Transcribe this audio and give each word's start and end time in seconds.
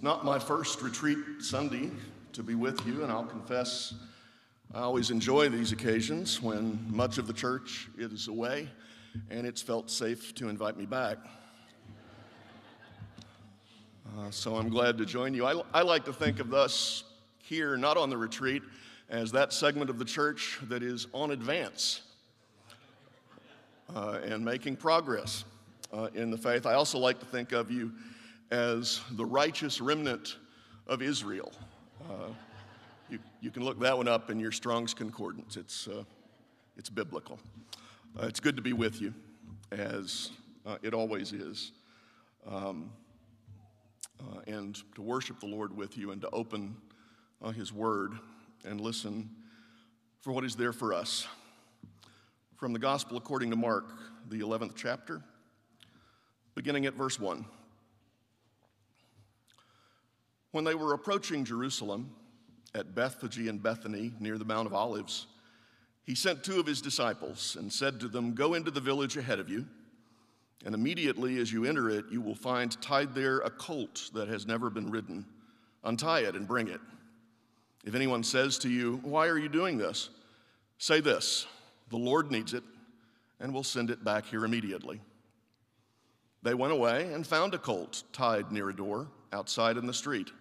It's 0.00 0.04
not 0.06 0.24
my 0.24 0.38
first 0.38 0.80
retreat 0.80 1.18
Sunday 1.40 1.90
to 2.32 2.42
be 2.42 2.54
with 2.54 2.86
you, 2.86 3.02
and 3.02 3.12
I'll 3.12 3.22
confess 3.22 3.92
I 4.72 4.80
always 4.80 5.10
enjoy 5.10 5.50
these 5.50 5.72
occasions 5.72 6.40
when 6.40 6.82
much 6.88 7.18
of 7.18 7.26
the 7.26 7.34
church 7.34 7.90
is 7.98 8.26
away 8.26 8.70
and 9.28 9.46
it's 9.46 9.60
felt 9.60 9.90
safe 9.90 10.34
to 10.36 10.48
invite 10.48 10.78
me 10.78 10.86
back. 10.86 11.18
Uh, 14.16 14.30
so 14.30 14.56
I'm 14.56 14.70
glad 14.70 14.96
to 14.96 15.04
join 15.04 15.34
you. 15.34 15.44
I, 15.44 15.60
I 15.74 15.82
like 15.82 16.06
to 16.06 16.14
think 16.14 16.40
of 16.40 16.54
us 16.54 17.04
here, 17.36 17.76
not 17.76 17.98
on 17.98 18.08
the 18.08 18.16
retreat, 18.16 18.62
as 19.10 19.30
that 19.32 19.52
segment 19.52 19.90
of 19.90 19.98
the 19.98 20.06
church 20.06 20.60
that 20.62 20.82
is 20.82 21.08
on 21.12 21.32
advance 21.32 22.00
uh, 23.94 24.20
and 24.24 24.42
making 24.42 24.76
progress 24.76 25.44
uh, 25.92 26.08
in 26.14 26.30
the 26.30 26.38
faith. 26.38 26.64
I 26.64 26.72
also 26.72 26.98
like 26.98 27.20
to 27.20 27.26
think 27.26 27.52
of 27.52 27.70
you 27.70 27.92
as 28.50 29.00
the 29.12 29.24
righteous 29.24 29.80
remnant 29.80 30.36
of 30.86 31.02
Israel. 31.02 31.52
Uh, 32.08 32.28
you, 33.08 33.18
you 33.40 33.50
can 33.50 33.64
look 33.64 33.78
that 33.80 33.96
one 33.96 34.08
up 34.08 34.30
in 34.30 34.40
your 34.40 34.52
Strong's 34.52 34.92
Concordance. 34.92 35.56
It's, 35.56 35.86
uh, 35.86 36.02
it's 36.76 36.90
biblical. 36.90 37.38
Uh, 38.18 38.26
it's 38.26 38.40
good 38.40 38.56
to 38.56 38.62
be 38.62 38.72
with 38.72 39.00
you, 39.00 39.14
as 39.70 40.30
uh, 40.66 40.78
it 40.82 40.94
always 40.94 41.32
is, 41.32 41.72
um, 42.48 42.90
uh, 44.20 44.40
and 44.46 44.82
to 44.94 45.02
worship 45.02 45.38
the 45.40 45.46
Lord 45.46 45.76
with 45.76 45.96
you 45.96 46.10
and 46.10 46.20
to 46.20 46.30
open 46.30 46.76
uh, 47.42 47.50
His 47.50 47.72
Word 47.72 48.14
and 48.64 48.80
listen 48.80 49.30
for 50.20 50.32
what 50.32 50.44
is 50.44 50.56
there 50.56 50.72
for 50.72 50.92
us. 50.92 51.26
From 52.56 52.72
the 52.72 52.78
Gospel 52.78 53.16
according 53.16 53.50
to 53.50 53.56
Mark, 53.56 53.86
the 54.28 54.40
11th 54.40 54.72
chapter, 54.76 55.22
beginning 56.54 56.84
at 56.86 56.94
verse 56.94 57.18
1. 57.18 57.44
When 60.52 60.64
they 60.64 60.74
were 60.74 60.94
approaching 60.94 61.44
Jerusalem 61.44 62.10
at 62.74 62.94
Bethphage 62.94 63.46
and 63.46 63.62
Bethany 63.62 64.12
near 64.18 64.38
the 64.38 64.44
Mount 64.44 64.66
of 64.66 64.74
Olives, 64.74 65.26
he 66.04 66.14
sent 66.14 66.42
two 66.42 66.58
of 66.58 66.66
his 66.66 66.80
disciples 66.80 67.56
and 67.58 67.72
said 67.72 68.00
to 68.00 68.08
them, 68.08 68.34
Go 68.34 68.54
into 68.54 68.70
the 68.70 68.80
village 68.80 69.16
ahead 69.16 69.38
of 69.38 69.48
you, 69.48 69.66
and 70.64 70.74
immediately 70.74 71.38
as 71.38 71.52
you 71.52 71.64
enter 71.64 71.88
it, 71.88 72.06
you 72.10 72.20
will 72.20 72.34
find 72.34 72.80
tied 72.82 73.14
there 73.14 73.38
a 73.38 73.50
colt 73.50 74.10
that 74.14 74.28
has 74.28 74.46
never 74.46 74.70
been 74.70 74.90
ridden. 74.90 75.24
Untie 75.84 76.20
it 76.20 76.34
and 76.34 76.48
bring 76.48 76.68
it. 76.68 76.80
If 77.84 77.94
anyone 77.94 78.24
says 78.24 78.58
to 78.58 78.68
you, 78.68 79.00
Why 79.02 79.28
are 79.28 79.38
you 79.38 79.48
doing 79.48 79.78
this? 79.78 80.10
say 80.78 81.00
this 81.00 81.46
The 81.90 81.96
Lord 81.96 82.32
needs 82.32 82.54
it, 82.54 82.64
and 83.38 83.54
we'll 83.54 83.62
send 83.62 83.90
it 83.90 84.02
back 84.02 84.26
here 84.26 84.44
immediately. 84.44 85.00
They 86.42 86.54
went 86.54 86.72
away 86.72 87.12
and 87.12 87.26
found 87.26 87.54
a 87.54 87.58
colt 87.58 88.02
tied 88.12 88.50
near 88.50 88.70
a 88.70 88.76
door 88.76 89.08
outside 89.32 89.76
in 89.76 89.86
the 89.86 89.94
street. 89.94 90.32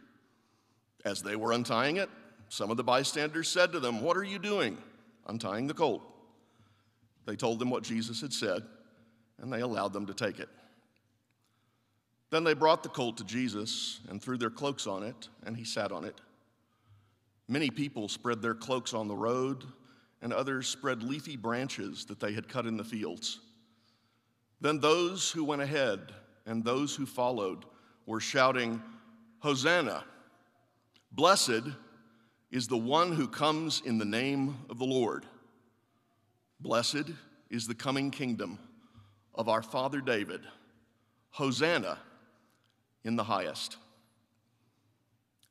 As 1.06 1.22
they 1.22 1.36
were 1.36 1.54
untying 1.54 1.98
it, 1.98 2.10
some 2.50 2.72
of 2.72 2.78
the 2.78 2.84
bystanders 2.84 3.48
said 3.48 3.72
to 3.72 3.80
them, 3.80 4.02
What 4.02 4.18
are 4.18 4.24
you 4.24 4.40
doing, 4.40 4.78
untying 5.28 5.68
the 5.68 5.74
colt? 5.74 6.02
They 7.26 7.36
told 7.36 7.60
them 7.60 7.70
what 7.70 7.84
Jesus 7.84 8.22
had 8.22 8.34
said, 8.34 8.64
and 9.40 9.54
they 9.54 9.62
allowed 9.62 9.94
them 9.94 10.08
to 10.08 10.14
take 10.14 10.40
it. 10.40 10.50
Then 12.32 12.44
they 12.44 12.54
brought 12.54 12.84
the 12.84 12.90
colt 12.90 13.18
to 13.18 13.24
Jesus 13.24 14.02
and 14.10 14.22
threw 14.22 14.38
their 14.38 14.50
cloaks 14.50 14.88
on 14.88 15.04
it, 15.04 15.30
and 15.46 15.56
he 15.56 15.64
sat 15.64 15.92
on 15.92 16.06
it. 16.06 16.20
Many 17.48 17.70
people 17.70 18.08
spread 18.08 18.42
their 18.42 18.54
cloaks 18.54 18.94
on 18.94 19.08
the 19.08 19.16
road, 19.16 19.64
and 20.22 20.34
others 20.34 20.68
spread 20.68 21.02
leafy 21.02 21.38
branches 21.38 22.06
that 22.06 22.20
they 22.20 22.34
had 22.34 22.48
cut 22.48 22.66
in 22.66 22.78
the 22.78 22.84
fields. 22.84 23.40
Then 24.62 24.80
those 24.80 25.32
who 25.32 25.44
went 25.44 25.62
ahead 25.62 26.14
and 26.46 26.64
those 26.64 26.96
who 26.96 27.06
followed 27.06 27.66
were 28.06 28.20
shouting, 28.20 28.82
Hosanna! 29.40 30.04
Blessed 31.12 31.64
is 32.52 32.68
the 32.68 32.78
one 32.78 33.12
who 33.12 33.28
comes 33.28 33.82
in 33.84 33.98
the 33.98 34.06
name 34.06 34.58
of 34.70 34.80
the 34.80 34.86
Lord. 34.86 35.26
Blessed 36.60 37.12
is 37.50 37.68
the 37.68 37.76
coming 37.76 38.12
kingdom 38.12 38.60
of 39.34 39.50
our 39.50 39.62
father 39.62 40.02
David. 40.02 40.42
Hosanna 41.32 41.98
in 43.04 43.16
the 43.16 43.24
highest. 43.24 43.78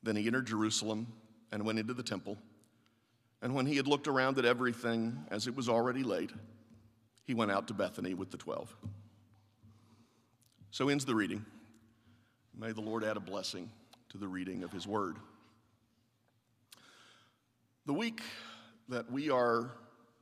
Then 0.03 0.15
he 0.15 0.27
entered 0.27 0.47
Jerusalem 0.47 1.07
and 1.51 1.65
went 1.65 1.79
into 1.79 1.93
the 1.93 2.03
temple. 2.03 2.37
And 3.41 3.55
when 3.55 3.65
he 3.65 3.77
had 3.77 3.87
looked 3.87 4.07
around 4.07 4.37
at 4.37 4.45
everything 4.45 5.25
as 5.31 5.47
it 5.47 5.55
was 5.55 5.69
already 5.69 6.03
late, 6.03 6.31
he 7.23 7.33
went 7.33 7.51
out 7.51 7.67
to 7.67 7.73
Bethany 7.73 8.13
with 8.13 8.31
the 8.31 8.37
twelve. 8.37 8.75
So 10.71 10.89
ends 10.89 11.05
the 11.05 11.15
reading. 11.15 11.45
May 12.57 12.71
the 12.71 12.81
Lord 12.81 13.03
add 13.03 13.17
a 13.17 13.21
blessing 13.21 13.69
to 14.09 14.17
the 14.17 14.27
reading 14.27 14.63
of 14.63 14.71
his 14.71 14.85
word. 14.85 15.15
The 17.89 17.93
week 17.93 18.21
that 18.89 19.11
we 19.11 19.31
are 19.31 19.71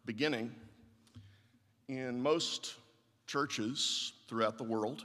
beginning 0.06 0.56
in 1.90 2.24
most 2.24 2.76
churches 3.26 4.14
throughout 4.30 4.58
the 4.58 4.64
world 4.64 5.04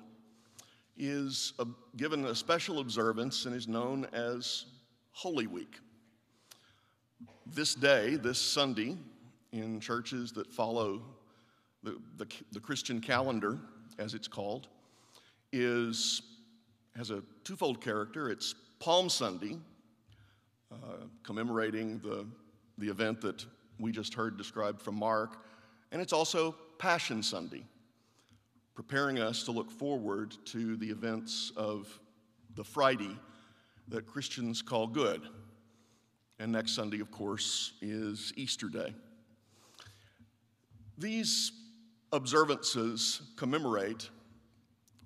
is 0.96 1.54
a, 1.58 1.66
given 1.96 2.24
a 2.26 2.36
special 2.36 2.78
observance 2.78 3.46
and 3.46 3.56
is 3.56 3.66
known 3.66 4.06
as 4.12 4.66
Holy 5.10 5.48
Week. 5.48 5.80
This 7.46 7.74
day, 7.74 8.14
this 8.14 8.38
Sunday, 8.40 8.96
in 9.50 9.80
churches 9.80 10.30
that 10.30 10.46
follow 10.46 11.02
the, 11.82 11.98
the, 12.16 12.28
the 12.52 12.60
Christian 12.60 13.00
calendar, 13.00 13.58
as 13.98 14.14
it's 14.14 14.28
called, 14.28 14.68
is, 15.52 16.22
has 16.96 17.10
a 17.10 17.24
twofold 17.42 17.80
character. 17.80 18.30
It's 18.30 18.54
Palm 18.78 19.08
Sunday, 19.08 19.56
uh, 20.70 21.06
commemorating 21.24 21.98
the 21.98 22.24
the 22.78 22.88
event 22.88 23.20
that 23.20 23.44
we 23.78 23.92
just 23.92 24.14
heard 24.14 24.36
described 24.36 24.80
from 24.80 24.96
Mark, 24.96 25.44
and 25.90 26.00
it's 26.00 26.12
also 26.12 26.56
Passion 26.78 27.22
Sunday, 27.22 27.64
preparing 28.74 29.18
us 29.18 29.44
to 29.44 29.52
look 29.52 29.70
forward 29.70 30.34
to 30.46 30.76
the 30.76 30.88
events 30.88 31.52
of 31.56 31.98
the 32.54 32.64
Friday 32.64 33.16
that 33.88 34.06
Christians 34.06 34.62
call 34.62 34.86
good. 34.86 35.22
And 36.38 36.50
next 36.52 36.72
Sunday, 36.72 37.00
of 37.00 37.10
course, 37.10 37.74
is 37.80 38.32
Easter 38.36 38.68
Day. 38.68 38.94
These 40.98 41.52
observances 42.12 43.22
commemorate 43.36 44.10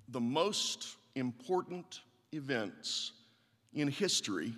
the 0.09 0.19
most 0.19 0.95
important 1.15 2.01
events 2.33 3.13
in 3.73 3.87
history 3.87 4.53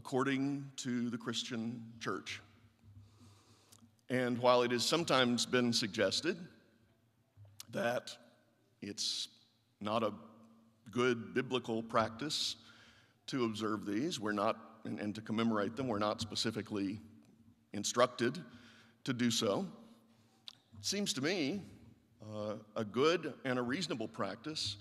according 0.00 0.64
to 0.76 1.10
the 1.10 1.18
Christian 1.18 1.84
church. 2.00 2.40
And 4.08 4.38
while 4.38 4.62
it 4.62 4.70
has 4.70 4.82
sometimes 4.82 5.44
been 5.44 5.74
suggested 5.74 6.38
that 7.70 8.10
it's 8.80 9.28
not 9.78 10.02
a 10.02 10.14
good 10.90 11.34
biblical 11.34 11.82
practice 11.82 12.56
to 13.26 13.44
observe 13.44 13.84
these, 13.84 14.18
we're 14.18 14.32
not, 14.32 14.56
and, 14.84 14.98
and 14.98 15.14
to 15.14 15.20
commemorate 15.20 15.76
them, 15.76 15.86
we're 15.86 15.98
not 15.98 16.22
specifically 16.22 16.98
instructed 17.74 18.42
to 19.04 19.12
do 19.12 19.30
so. 19.30 19.66
It 20.78 20.86
seems 20.86 21.12
to 21.12 21.20
me 21.20 21.60
uh, 22.22 22.54
a 22.74 22.84
good 22.86 23.34
and 23.44 23.58
a 23.58 23.62
reasonable 23.62 24.08
practice 24.08 24.78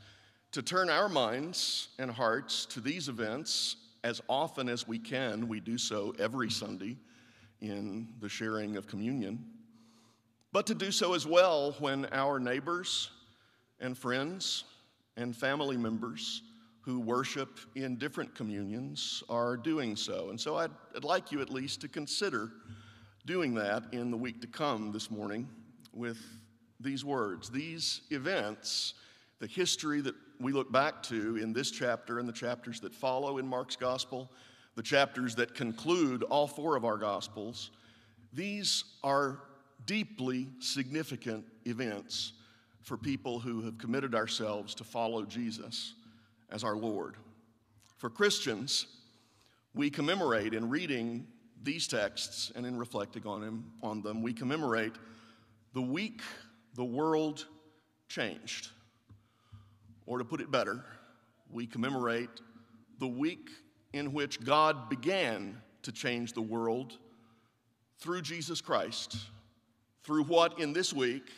to 0.54 0.62
turn 0.62 0.90
our 0.90 1.10
minds 1.10 1.90
and 2.00 2.10
hearts 2.10 2.66
to 2.68 2.80
these 2.80 3.10
events 3.10 3.76
as 4.04 4.22
often 4.28 4.70
as 4.70 4.88
we 4.88 5.00
can, 5.00 5.48
we 5.48 5.60
do 5.60 5.78
so 5.78 6.14
every 6.20 6.50
Sunday 6.50 6.98
in 7.62 8.08
the 8.20 8.30
sharing 8.30 8.78
of 8.78 8.88
communion, 8.88 9.44
but 10.52 10.66
to 10.68 10.76
do 10.76 10.92
so 10.92 11.14
as 11.14 11.28
well 11.28 11.76
when 11.80 12.06
our 12.12 12.40
neighbors 12.40 13.12
and 13.80 13.98
friends 13.98 14.64
and 15.18 15.36
family 15.36 15.78
members 15.78 16.42
who 16.82 17.00
worship 17.00 17.60
in 17.76 17.98
different 17.98 18.34
communions 18.34 19.22
are 19.30 19.58
doing 19.58 19.96
so. 19.96 20.30
And 20.30 20.40
so 20.40 20.56
I'd, 20.58 20.72
I'd, 20.96 21.04
like 21.04 21.32
you 21.32 21.42
at 21.42 21.50
least 21.50 21.82
to 21.82 21.88
consider 21.88 22.50
doing 23.26 23.54
that 23.56 23.84
in 23.92 24.10
the 24.10 24.18
week 24.18 24.42
to 24.42 24.48
come 24.48 24.92
this 24.92 25.12
morning 25.12 25.48
with 25.94 26.18
these 26.80 27.04
words. 27.04 27.50
These 27.50 28.02
events, 28.10 28.94
the 29.40 29.48
history 29.48 30.02
that 30.02 30.16
we 30.40 30.54
look 30.54 30.72
back 30.72 31.04
to 31.04 31.38
in 31.38 31.54
this 31.54 31.70
chapter 31.70 32.20
and 32.20 32.28
the 32.28 32.34
chapters 32.34 32.80
that 32.80 32.94
follow 32.94 33.38
in 33.38 33.48
Mark's 33.48 33.76
gospel, 33.76 34.32
the 34.76 34.84
chapters 34.84 35.36
that 35.36 35.54
conclude 35.54 36.24
all 36.24 36.48
four 36.48 36.76
of 36.76 36.86
our 36.86 36.98
gospels, 36.98 37.72
these 38.32 38.86
are 39.04 39.42
deeply 39.86 40.48
significant 40.60 41.46
events 41.66 42.34
for 42.82 42.96
people 42.96 43.40
who 43.40 43.62
have 43.62 43.78
committed 43.78 44.16
ourselves 44.16 44.74
to 44.76 44.84
follow 44.84 45.24
Jesus 45.24 45.96
as 46.50 46.64
our 46.64 46.76
Lord. 46.76 47.18
For 47.98 48.10
Christians, 48.10 48.88
we 49.74 49.90
commemorate 49.90 50.54
in 50.54 50.70
reading 50.70 51.28
these 51.62 51.88
texts 51.88 52.52
and 52.56 52.66
in 52.66 52.78
reflecting 52.78 53.28
on, 53.28 53.44
him, 53.44 53.66
on 53.84 54.02
them, 54.02 54.22
we 54.22 54.34
commemorate 54.34 54.94
the 55.74 55.82
week 55.82 56.22
the 56.76 56.86
world 56.86 57.46
changed. 58.08 58.70
Or 60.10 60.18
to 60.18 60.26
put 60.26 60.42
it 60.42 60.50
better, 60.50 60.84
we 61.52 61.68
commemorate 61.68 62.42
the 62.98 63.08
week 63.08 63.52
in 63.94 64.12
which 64.12 64.44
God 64.44 64.90
began 64.90 65.62
to 65.84 65.92
change 65.92 66.34
the 66.34 66.42
world 66.42 66.98
through 68.00 68.24
Jesus 68.24 68.60
Christ, 68.60 69.18
through 70.04 70.24
what 70.24 70.60
in 70.60 70.74
this 70.74 70.92
week 70.92 71.30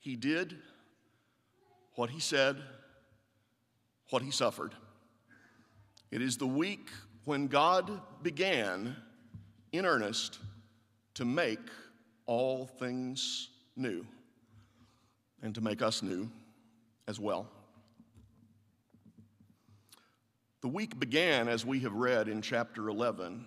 he 0.00 0.16
did, 0.16 0.56
what 1.94 2.10
he 2.10 2.18
said, 2.18 2.56
what 4.10 4.20
he 4.20 4.32
suffered. 4.32 4.74
It 6.10 6.20
is 6.20 6.38
the 6.38 6.46
week 6.46 6.88
when 7.24 7.46
God 7.46 8.00
began 8.24 8.96
in 9.70 9.86
earnest 9.86 10.40
to 11.14 11.24
make 11.24 11.60
all 12.26 12.66
things 12.66 13.50
new 13.76 14.04
and 15.40 15.54
to 15.54 15.60
make 15.60 15.82
us 15.82 16.02
new 16.02 16.28
as 17.06 17.20
well. 17.20 17.48
The 20.60 20.68
week 20.68 20.98
began, 20.98 21.46
as 21.46 21.64
we 21.64 21.80
have 21.80 21.92
read 21.92 22.26
in 22.26 22.42
chapter 22.42 22.88
11, 22.88 23.44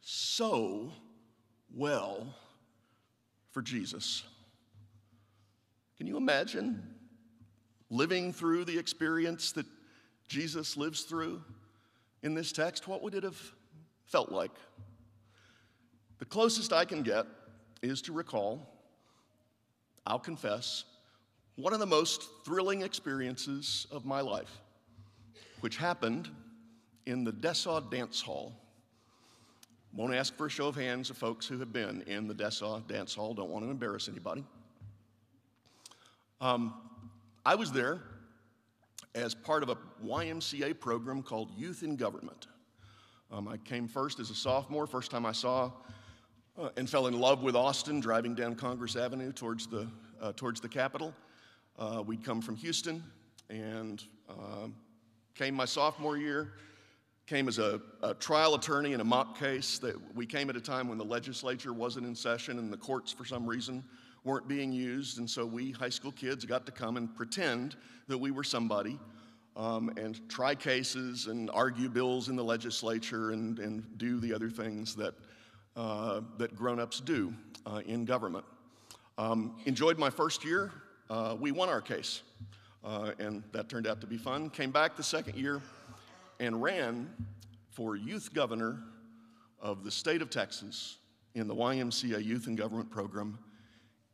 so 0.00 0.92
well 1.74 2.34
for 3.50 3.60
Jesus. 3.60 4.22
Can 5.98 6.06
you 6.06 6.16
imagine 6.16 6.82
living 7.90 8.32
through 8.32 8.64
the 8.64 8.78
experience 8.78 9.52
that 9.52 9.66
Jesus 10.28 10.76
lives 10.76 11.02
through 11.02 11.42
in 12.22 12.34
this 12.34 12.52
text? 12.52 12.86
What 12.86 13.02
would 13.02 13.14
it 13.14 13.24
have 13.24 13.40
felt 14.06 14.30
like? 14.30 14.52
The 16.20 16.24
closest 16.24 16.72
I 16.72 16.84
can 16.84 17.02
get 17.02 17.26
is 17.82 18.00
to 18.02 18.12
recall, 18.12 18.68
I'll 20.06 20.20
confess, 20.20 20.84
one 21.56 21.72
of 21.72 21.80
the 21.80 21.86
most 21.86 22.28
thrilling 22.44 22.82
experiences 22.82 23.88
of 23.90 24.04
my 24.04 24.20
life, 24.20 24.60
which 25.62 25.76
happened 25.76 26.28
in 27.06 27.22
the 27.22 27.32
Dessau 27.32 27.80
Dance 27.88 28.20
Hall. 28.20 28.52
Won't 29.94 30.12
ask 30.12 30.34
for 30.36 30.46
a 30.46 30.50
show 30.50 30.66
of 30.66 30.74
hands 30.74 31.08
of 31.08 31.16
folks 31.16 31.46
who 31.46 31.56
have 31.60 31.72
been 31.72 32.02
in 32.02 32.26
the 32.26 32.34
Dessau 32.34 32.80
Dance 32.88 33.14
Hall, 33.14 33.32
don't 33.32 33.48
want 33.48 33.64
to 33.64 33.70
embarrass 33.70 34.08
anybody. 34.08 34.44
Um, 36.40 36.74
I 37.46 37.54
was 37.54 37.70
there 37.70 38.02
as 39.14 39.36
part 39.36 39.62
of 39.62 39.68
a 39.68 39.76
YMCA 40.04 40.80
program 40.80 41.22
called 41.22 41.52
Youth 41.56 41.84
in 41.84 41.94
Government. 41.94 42.48
Um, 43.30 43.46
I 43.46 43.56
came 43.56 43.86
first 43.86 44.18
as 44.18 44.30
a 44.30 44.34
sophomore, 44.34 44.88
first 44.88 45.12
time 45.12 45.24
I 45.24 45.32
saw 45.32 45.70
uh, 46.58 46.70
and 46.76 46.90
fell 46.90 47.06
in 47.06 47.20
love 47.20 47.44
with 47.44 47.54
Austin 47.54 48.00
driving 48.00 48.34
down 48.34 48.56
Congress 48.56 48.96
Avenue 48.96 49.30
towards 49.30 49.68
the, 49.68 49.86
uh, 50.20 50.32
towards 50.32 50.60
the 50.60 50.68
Capitol. 50.68 51.14
Uh, 51.78 52.02
we'd 52.04 52.24
come 52.24 52.42
from 52.42 52.56
Houston 52.56 53.04
and 53.48 54.02
uh, 54.28 54.66
came 55.34 55.54
my 55.54 55.64
sophomore 55.64 56.16
year, 56.16 56.52
came 57.26 57.48
as 57.48 57.58
a, 57.58 57.80
a, 58.02 58.14
trial 58.14 58.54
attorney 58.54 58.92
in 58.92 59.00
a 59.00 59.04
mock 59.04 59.38
case 59.38 59.78
that 59.78 59.96
we 60.14 60.26
came 60.26 60.50
at 60.50 60.56
a 60.56 60.60
time 60.60 60.88
when 60.88 60.98
the 60.98 61.04
legislature 61.04 61.72
wasn't 61.72 62.04
in 62.04 62.14
session 62.14 62.58
and 62.58 62.72
the 62.72 62.76
courts 62.76 63.12
for 63.12 63.24
some 63.24 63.46
reason 63.46 63.82
weren't 64.24 64.48
being 64.48 64.72
used. 64.72 65.18
And 65.18 65.28
so 65.28 65.46
we 65.46 65.70
high 65.70 65.88
school 65.88 66.12
kids 66.12 66.44
got 66.44 66.66
to 66.66 66.72
come 66.72 66.96
and 66.96 67.14
pretend 67.14 67.76
that 68.08 68.18
we 68.18 68.30
were 68.30 68.44
somebody 68.44 68.98
um, 69.56 69.92
and 69.96 70.28
try 70.28 70.54
cases 70.54 71.26
and 71.26 71.50
argue 71.52 71.88
bills 71.88 72.28
in 72.28 72.36
the 72.36 72.44
legislature 72.44 73.30
and, 73.30 73.58
and 73.58 73.98
do 73.98 74.20
the 74.20 74.32
other 74.32 74.50
things 74.50 74.94
that 74.96 75.14
uh, 75.76 76.20
that 76.36 76.54
grown-ups 76.54 77.00
do 77.00 77.32
uh, 77.66 77.80
in 77.86 78.04
government. 78.04 78.44
Um, 79.16 79.56
enjoyed 79.64 79.98
my 79.98 80.10
first 80.10 80.44
year. 80.44 80.70
Uh, 81.08 81.36
we 81.38 81.50
won 81.50 81.68
our 81.68 81.80
case, 81.80 82.22
uh, 82.84 83.12
and 83.18 83.42
that 83.52 83.68
turned 83.68 83.86
out 83.86 84.00
to 84.00 84.06
be 84.06 84.16
fun. 84.16 84.50
Came 84.50 84.70
back 84.70 84.96
the 84.96 85.02
second 85.02 85.36
year 85.36 85.60
and 86.40 86.62
ran 86.62 87.08
for 87.70 87.96
youth 87.96 88.34
governor 88.34 88.82
of 89.60 89.84
the 89.84 89.90
state 89.90 90.22
of 90.22 90.30
Texas 90.30 90.98
in 91.34 91.48
the 91.48 91.54
YMCA 91.54 92.22
Youth 92.22 92.46
and 92.46 92.58
Government 92.58 92.90
Program, 92.90 93.38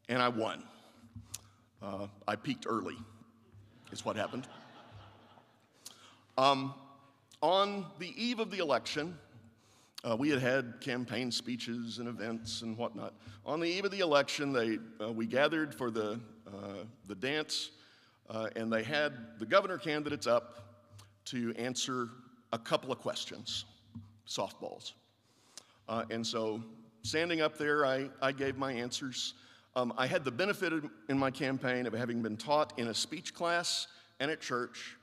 and 0.08 0.22
I 0.22 0.28
won. 0.28 0.62
Uh, 1.82 2.06
I 2.26 2.36
peaked 2.36 2.66
early, 2.68 2.96
is 3.90 4.04
what 4.04 4.16
happened. 4.16 4.46
Um, 6.36 6.74
on 7.40 7.86
the 7.98 8.12
eve 8.22 8.40
of 8.40 8.50
the 8.50 8.58
election, 8.58 9.16
uh, 10.08 10.16
we 10.16 10.28
had 10.28 10.40
had 10.40 10.80
campaign 10.80 11.30
speeches 11.30 11.98
and 11.98 12.08
events 12.08 12.62
and 12.62 12.76
whatnot. 12.76 13.14
On 13.44 13.58
the 13.58 13.66
eve 13.66 13.84
of 13.84 13.90
the 13.90 14.00
election, 14.00 14.52
they, 14.52 14.78
uh, 15.04 15.12
we 15.12 15.26
gathered 15.26 15.74
for 15.74 15.90
the, 15.90 16.20
uh, 16.46 16.84
the 17.06 17.14
dance, 17.14 17.70
uh, 18.28 18.48
and 18.56 18.72
they 18.72 18.82
had 18.82 19.38
the 19.38 19.46
governor 19.46 19.78
candidates 19.78 20.26
up 20.26 20.58
to 21.26 21.54
answer 21.56 22.08
a 22.52 22.58
couple 22.58 22.92
of 22.92 22.98
questions, 22.98 23.64
softballs. 24.26 24.92
Uh, 25.88 26.04
and 26.10 26.26
so, 26.26 26.62
standing 27.02 27.40
up 27.40 27.56
there, 27.56 27.86
I, 27.86 28.08
I 28.20 28.32
gave 28.32 28.56
my 28.56 28.72
answers. 28.72 29.34
Um, 29.76 29.92
I 29.96 30.06
had 30.06 30.24
the 30.24 30.30
benefit 30.30 30.72
in 31.08 31.18
my 31.18 31.30
campaign 31.30 31.86
of 31.86 31.92
having 31.92 32.22
been 32.22 32.36
taught 32.36 32.78
in 32.78 32.88
a 32.88 32.94
speech 32.94 33.34
class 33.34 33.86
and 34.20 34.30
at 34.30 34.40
church 34.40 34.96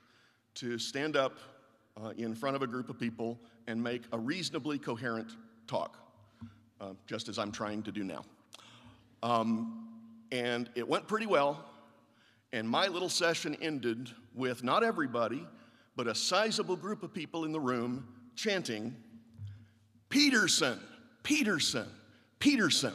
to 0.54 0.78
stand 0.78 1.16
up 1.16 1.38
uh, 2.02 2.10
in 2.18 2.34
front 2.34 2.56
of 2.56 2.62
a 2.62 2.66
group 2.66 2.88
of 2.88 2.98
people 2.98 3.38
and 3.66 3.82
make 3.82 4.02
a 4.12 4.18
reasonably 4.18 4.78
coherent 4.78 5.36
talk, 5.66 5.96
uh, 6.80 6.92
just 7.06 7.28
as 7.28 7.38
I'm 7.38 7.50
trying 7.50 7.82
to 7.84 7.92
do 7.92 8.04
now. 8.04 8.24
Um, 9.22 9.88
and 10.30 10.70
it 10.74 10.86
went 10.86 11.08
pretty 11.08 11.26
well, 11.26 11.64
and 12.52 12.68
my 12.68 12.86
little 12.86 13.08
session 13.08 13.56
ended 13.60 14.10
with 14.34 14.62
not 14.62 14.84
everybody, 14.84 15.46
but 15.96 16.06
a 16.06 16.14
sizable 16.14 16.76
group 16.76 17.02
of 17.02 17.12
people 17.12 17.44
in 17.44 17.52
the 17.52 17.60
room 17.60 18.06
chanting, 18.34 18.94
Peterson, 20.08 20.78
Peterson, 21.22 21.88
Peterson. 22.38 22.94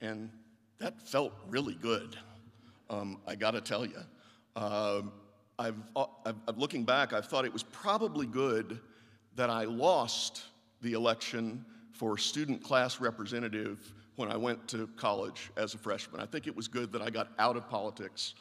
And 0.00 0.30
that 0.78 1.00
felt 1.00 1.32
really 1.48 1.74
good, 1.74 2.16
um, 2.90 3.20
I 3.26 3.34
gotta 3.34 3.60
tell 3.60 3.86
you. 3.86 3.98
Uh, 4.54 5.02
I've, 5.58 5.76
I've, 5.96 6.58
looking 6.58 6.84
back, 6.84 7.12
I've 7.12 7.26
thought 7.26 7.44
it 7.44 7.52
was 7.52 7.62
probably 7.62 8.26
good 8.26 8.80
that 9.36 9.48
I 9.48 9.64
lost 9.64 10.42
the 10.80 10.92
election 10.92 11.64
for 11.92 12.18
student 12.18 12.62
class 12.62 13.00
representative 13.00 13.94
when 14.16 14.30
I 14.30 14.36
went 14.36 14.68
to 14.68 14.88
college 14.96 15.50
as 15.56 15.74
a 15.74 15.78
freshman. 15.78 16.20
I 16.20 16.26
think 16.26 16.46
it 16.46 16.54
was 16.54 16.68
good 16.68 16.92
that 16.92 17.02
I 17.02 17.10
got 17.10 17.28
out 17.38 17.56
of 17.56 17.68
politics 17.68 18.34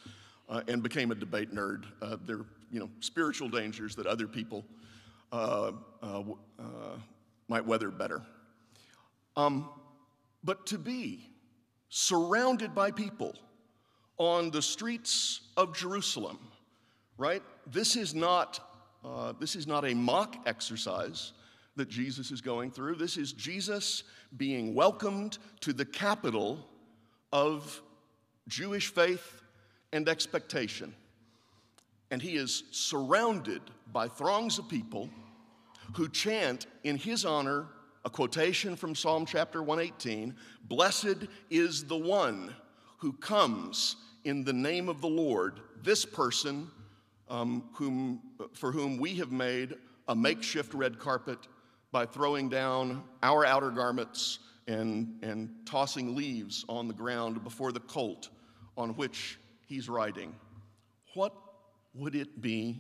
uh, 0.50 0.62
and 0.68 0.83
became 0.83 1.12
a 1.12 1.15
debate 1.15 1.53
nerd. 1.53 1.85
Uh, 2.01 2.18
there 2.25 2.38
are 2.38 2.45
you 2.71 2.79
know, 2.79 2.89
spiritual 3.00 3.50
dangers 3.50 3.95
that 3.95 4.06
other 4.06 4.27
people 4.27 4.65
uh, 5.31 5.71
uh, 6.01 6.23
uh 6.59 6.63
might 7.47 7.66
weather 7.66 7.90
better. 7.92 8.21
Um, 9.35 9.69
but 10.44 10.66
to 10.68 10.78
be 10.78 11.30
surrounded 11.90 12.73
by 12.73 12.92
people 12.92 13.35
on 14.18 14.51
the 14.51 14.61
streets 14.61 15.42
of 15.57 15.75
Jerusalem, 15.75 16.40
right? 17.18 17.44
This 17.68 17.95
is 17.95 18.16
not 18.16 18.59
uh, 19.04 19.33
this 19.40 19.56
is 19.56 19.68
not 19.68 19.85
a 19.85 19.94
mock 19.94 20.37
exercise 20.45 21.33
that 21.81 21.90
Jesus 21.90 22.30
is 22.30 22.42
going 22.42 22.69
through. 22.69 22.94
This 22.94 23.18
is 23.18 23.33
Jesus 23.33 24.04
being 24.38 24.76
welcomed 24.76 25.40
to 25.61 25.73
the 25.73 25.83
capital 25.83 26.59
of 27.33 27.81
Jewish 28.47 28.94
faith 28.94 29.42
and 29.92 30.07
expectation. 30.07 30.94
And 32.11 32.21
he 32.21 32.35
is 32.35 32.66
surrounded 32.69 33.64
by 33.92 34.09
throngs 34.09 34.59
of 34.59 34.69
people 34.69 35.09
who 35.95 36.07
chant 36.07 36.68
in 36.83 36.97
his 36.97 37.26
honor 37.26 37.66
a 38.06 38.11
quotation 38.11 38.76
from 38.76 38.94
Psalm 38.94 39.26
chapter 39.26 39.64
118 39.64 40.35
Blessed 40.66 41.26
is 41.50 41.85
the 41.85 41.97
one 41.97 42.54
who 43.00 43.11
comes 43.14 43.95
in 44.23 44.44
the 44.44 44.54
name 44.54 44.88
of 44.88 45.02
the 45.02 45.09
Lord. 45.09 45.61
This 45.81 46.06
person 46.06 46.69
um, 47.28 47.64
whom, 47.73 48.21
for 48.54 48.71
whom 48.71 49.00
we 49.00 49.16
have 49.16 49.31
made 49.31 49.73
a 50.07 50.16
makeshift 50.16 50.76
red 50.76 51.00
carpet 51.00 51.40
by 51.92 52.06
throwing 52.06 52.50
down 52.50 53.04
our 53.21 53.45
outer 53.45 53.69
garments 53.69 54.40
and, 54.68 55.19
and 55.24 55.50
tossing 55.66 56.16
leaves 56.16 56.64
on 56.69 56.88
the 56.88 56.94
ground 56.94 57.44
before 57.44 57.71
the 57.71 57.80
colt 57.80 58.30
on 58.78 58.92
which 58.92 59.38
he's 59.66 59.90
riding. 59.90 60.33
What 61.14 61.33
would 61.94 62.16
it 62.16 62.42
be 62.42 62.80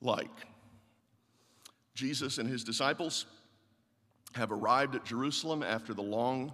like? 0.00 0.46
Jesus 1.94 2.38
and 2.38 2.48
his 2.48 2.64
disciples 2.64 3.26
have 4.34 4.52
arrived 4.52 4.94
at 4.94 5.04
Jerusalem 5.04 5.62
after 5.62 5.94
the 5.94 6.02
long 6.02 6.52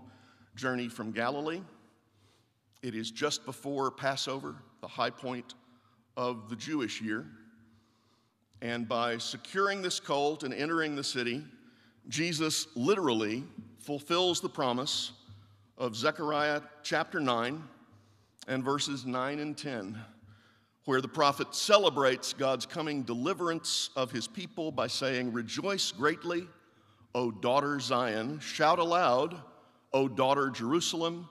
journey 0.54 0.88
from 0.88 1.10
Galilee. 1.10 1.62
It 2.82 2.94
is 2.94 3.10
just 3.10 3.44
before 3.44 3.90
Passover, 3.90 4.56
the 4.80 4.88
high 4.88 5.10
point 5.10 5.54
of 6.16 6.48
the 6.48 6.56
Jewish 6.56 7.00
year. 7.00 7.26
And 8.60 8.88
by 8.88 9.18
securing 9.18 9.82
this 9.82 9.98
colt 9.98 10.44
and 10.44 10.54
entering 10.54 10.94
the 10.94 11.02
city, 11.02 11.42
Jesus 12.08 12.66
literally 12.74 13.44
fulfills 13.78 14.40
the 14.40 14.48
promise 14.48 15.12
of 15.78 15.96
Zechariah 15.96 16.60
chapter 16.82 17.20
9 17.20 17.62
and 18.48 18.64
verses 18.64 19.06
9 19.06 19.38
and 19.38 19.56
10, 19.56 19.98
where 20.84 21.00
the 21.00 21.08
prophet 21.08 21.54
celebrates 21.54 22.32
God's 22.32 22.66
coming 22.66 23.02
deliverance 23.02 23.90
of 23.96 24.10
his 24.10 24.26
people 24.26 24.72
by 24.72 24.88
saying, 24.88 25.32
Rejoice 25.32 25.92
greatly, 25.92 26.46
O 27.14 27.30
daughter 27.30 27.78
Zion, 27.78 28.40
shout 28.40 28.78
aloud, 28.78 29.40
O 29.92 30.08
daughter 30.08 30.50
Jerusalem, 30.50 31.28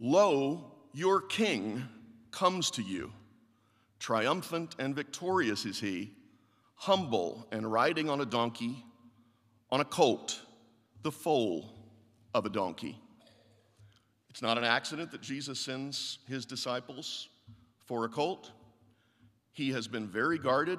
lo, 0.00 0.72
your 0.92 1.20
king 1.20 1.82
comes 2.30 2.70
to 2.72 2.82
you. 2.82 3.12
Triumphant 3.98 4.74
and 4.78 4.94
victorious 4.94 5.64
is 5.64 5.80
he, 5.80 6.12
humble 6.74 7.46
and 7.52 7.70
riding 7.70 8.10
on 8.10 8.20
a 8.20 8.26
donkey, 8.26 8.84
on 9.74 9.80
a 9.80 9.84
colt, 9.84 10.40
the 11.02 11.10
foal 11.10 11.68
of 12.32 12.46
a 12.46 12.48
donkey. 12.48 12.96
It's 14.30 14.40
not 14.40 14.56
an 14.56 14.62
accident 14.62 15.10
that 15.10 15.20
Jesus 15.20 15.58
sends 15.58 16.20
his 16.28 16.46
disciples 16.46 17.28
for 17.84 18.04
a 18.04 18.08
colt. 18.08 18.52
He 19.50 19.72
has 19.72 19.88
been 19.88 20.06
very 20.06 20.38
guarded 20.38 20.78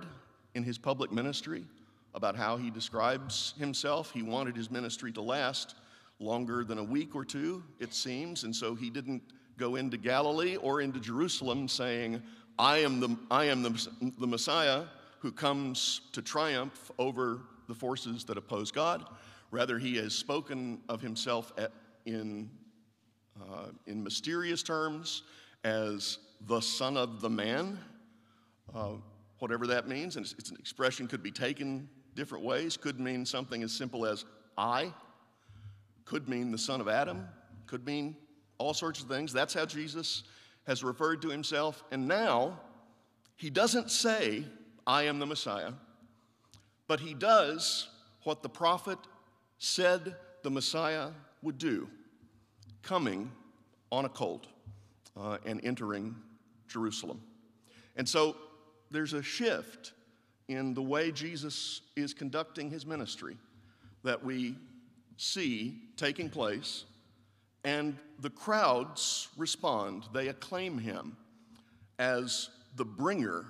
in 0.54 0.64
his 0.64 0.78
public 0.78 1.12
ministry 1.12 1.66
about 2.14 2.38
how 2.38 2.56
he 2.56 2.70
describes 2.70 3.54
himself. 3.60 4.12
He 4.12 4.22
wanted 4.22 4.56
his 4.56 4.72
ministry 4.72 5.12
to 5.12 5.22
last 5.22 5.76
longer 6.20 6.64
than 6.64 6.78
a 6.78 6.84
week 6.84 7.18
or 7.18 7.26
two, 7.26 7.66
it 7.82 7.94
seems, 7.94 8.46
and 8.46 8.56
so 8.56 8.76
he 8.76 8.90
didn't 8.90 9.24
go 9.58 9.76
into 9.76 9.98
Galilee 9.98 10.56
or 10.56 10.80
into 10.80 11.02
Jerusalem 11.02 11.68
saying, 11.68 12.24
I 12.58 12.78
am 12.78 13.02
the, 13.02 13.18
I 13.30 13.44
am 13.44 13.62
the, 13.62 13.90
the 14.20 14.28
Messiah 14.28 14.86
who 15.20 15.34
comes 15.34 16.00
to 16.14 16.22
triumph 16.22 16.92
over 16.98 17.42
the 17.68 17.76
forces 17.76 18.24
that 18.26 18.38
oppose 18.38 18.72
God. 18.72 19.06
Rather, 19.52 19.78
he 19.78 19.96
has 19.98 20.14
spoken 20.14 20.82
of 20.90 21.02
himself 21.02 21.54
at, 21.58 21.72
in, 22.06 22.50
uh, 23.42 23.68
in 23.88 24.04
mysterious 24.04 24.64
terms 24.64 25.24
as 25.64 26.20
the 26.48 26.62
Son 26.62 26.98
of 26.98 27.22
the 27.22 27.30
Man 27.30 27.80
uh, 28.74 28.94
whatever 29.40 29.68
that 29.68 29.88
means. 29.88 30.16
And 30.16 30.26
it's, 30.26 30.34
it's 30.38 30.52
an 30.52 30.58
expression 30.60 31.08
could 31.08 31.24
be 31.24 31.32
taken 31.32 31.90
different 32.16 32.44
ways. 32.44 32.78
Could 32.78 33.00
mean 33.00 33.26
something 33.26 33.64
as 33.64 33.72
simple 33.72 34.06
as 34.06 34.26
I. 34.58 34.94
Could 36.06 36.30
mean 36.30 36.52
the 36.52 36.58
son 36.58 36.82
of 36.82 36.88
Adam. 36.88 37.28
Could 37.68 37.86
mean 37.86 38.16
all 38.58 38.74
sorts 38.74 39.02
of 39.02 39.08
things. 39.08 39.34
That's 39.34 39.54
how 39.54 39.66
Jesus 39.66 40.24
has 40.68 40.84
referred 40.84 41.22
to 41.24 41.30
himself. 41.30 41.84
And 41.92 42.08
now, 42.08 42.60
he 43.36 43.50
doesn't 43.50 43.92
say, 43.92 44.46
I 44.88 45.04
am 45.04 45.20
the 45.20 45.26
Messiah, 45.26 45.74
but 46.88 47.00
he 47.00 47.14
does 47.14 47.90
what 48.24 48.42
the 48.42 48.50
prophet 48.50 49.00
said 49.58 50.16
the 50.44 50.50
Messiah 50.50 51.10
would 51.42 51.58
do 51.58 51.88
coming 52.82 53.32
on 53.92 54.06
a 54.06 54.10
colt 54.10 54.48
uh, 55.18 55.38
and 55.46 55.64
entering 55.64 56.16
Jerusalem. 56.68 57.22
And 57.96 58.08
so 58.08 58.36
there's 58.92 59.14
a 59.14 59.24
shift 59.24 59.94
in 60.48 60.74
the 60.74 60.82
way 60.82 61.12
Jesus 61.12 61.82
is 61.96 62.14
conducting 62.14 62.70
his 62.70 62.86
ministry 62.86 63.38
that 64.04 64.24
we 64.24 64.56
see 65.18 65.82
taking 65.98 66.30
place, 66.30 66.86
and 67.64 67.98
the 68.20 68.30
crowds 68.30 69.30
respond. 69.38 70.04
They 70.14 70.28
acclaim 70.28 70.78
him 70.78 71.18
as 71.98 72.50
the 72.76 72.86
bringer 72.86 73.46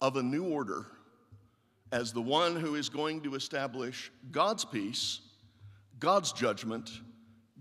of 0.00 0.16
a 0.16 0.22
new 0.22 0.44
order, 0.44 0.86
as 1.94 2.12
the 2.12 2.20
one 2.20 2.56
who 2.56 2.74
is 2.74 2.88
going 2.88 3.20
to 3.20 3.36
establish 3.36 4.10
God's 4.32 4.64
peace, 4.64 5.20
God's 6.00 6.32
judgment, 6.32 6.90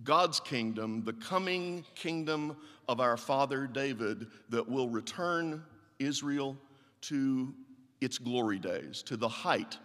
God's 0.03 0.39
kingdom, 0.39 1.03
the 1.05 1.13
coming 1.13 1.85
kingdom 1.93 2.57
of 2.89 2.99
our 2.99 3.15
father 3.15 3.67
David 3.67 4.25
that 4.49 4.67
will 4.67 4.89
return 4.89 5.63
Israel 5.99 6.57
to 7.01 7.53
its 8.01 8.17
glory 8.17 8.57
days, 8.57 9.03
to 9.03 9.17
the 9.17 9.29
height 9.29 9.77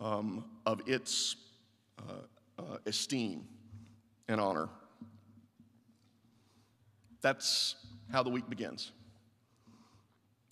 um, 0.00 0.46
of 0.64 0.80
its 0.86 1.36
uh, 1.98 2.12
uh, 2.58 2.78
esteem 2.86 3.46
and 4.26 4.40
honor. 4.40 4.70
That's 7.20 7.76
how 8.10 8.22
the 8.22 8.30
week 8.30 8.48
begins. 8.48 8.90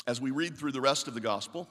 As 0.06 0.20
we 0.20 0.30
read 0.30 0.58
through 0.58 0.72
the 0.72 0.80
rest 0.82 1.08
of 1.08 1.14
the 1.14 1.20
gospel, 1.20 1.70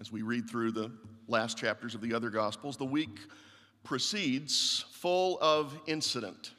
as 0.00 0.10
we 0.10 0.22
read 0.22 0.48
through 0.48 0.72
the 0.72 0.90
last 1.28 1.58
chapters 1.58 1.94
of 1.94 2.00
the 2.00 2.14
other 2.14 2.30
gospels, 2.30 2.76
the 2.76 2.84
week 2.84 3.20
proceeds 3.84 4.84
full 4.92 5.38
of 5.40 5.78
incident 5.86 6.52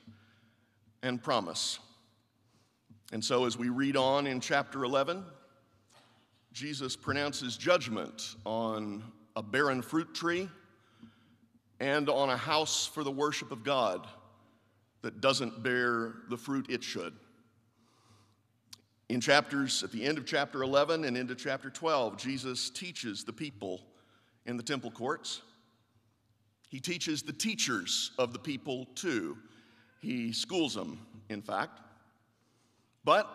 and 1.02 1.22
promise. 1.22 1.80
And 3.12 3.24
so, 3.24 3.46
as 3.46 3.58
we 3.58 3.70
read 3.70 3.98
on 3.98 4.28
in 4.28 4.40
chapter 4.40 4.84
11, 4.84 5.26
Jesus 6.54 6.96
pronounces 6.96 7.58
judgment 7.58 8.36
on 8.46 9.04
a 9.36 9.42
barren 9.42 9.82
fruit 9.82 10.14
tree 10.14 10.48
and 11.80 12.10
on 12.10 12.30
a 12.30 12.38
house 12.38 12.86
for 12.86 13.04
the 13.04 13.12
worship 13.12 13.52
of 13.52 13.64
God 13.64 14.08
that 15.02 15.20
doesn't 15.20 15.64
bear 15.64 16.14
the 16.30 16.38
fruit 16.38 16.68
it 16.70 16.84
should. 16.84 17.14
In 19.12 19.20
chapters, 19.20 19.84
at 19.84 19.92
the 19.92 20.06
end 20.06 20.18
of 20.18 20.26
chapter 20.26 20.64
11 20.64 21.04
and 21.04 21.18
into 21.18 21.36
chapter 21.36 21.70
12, 21.70 22.16
Jesus 22.16 22.70
teaches 22.70 23.26
the 23.26 23.34
people 23.34 23.82
in 24.46 24.56
the 24.56 24.64
temple 24.64 24.90
courts. 24.90 25.42
He 26.70 26.80
teaches 26.80 27.22
the 27.22 27.34
teachers 27.34 28.12
of 28.18 28.32
the 28.32 28.40
people 28.40 28.88
too. 28.96 29.38
He 30.00 30.32
schools 30.32 30.74
them, 30.74 30.98
in 31.28 31.42
fact. 31.42 31.82
But 33.04 33.28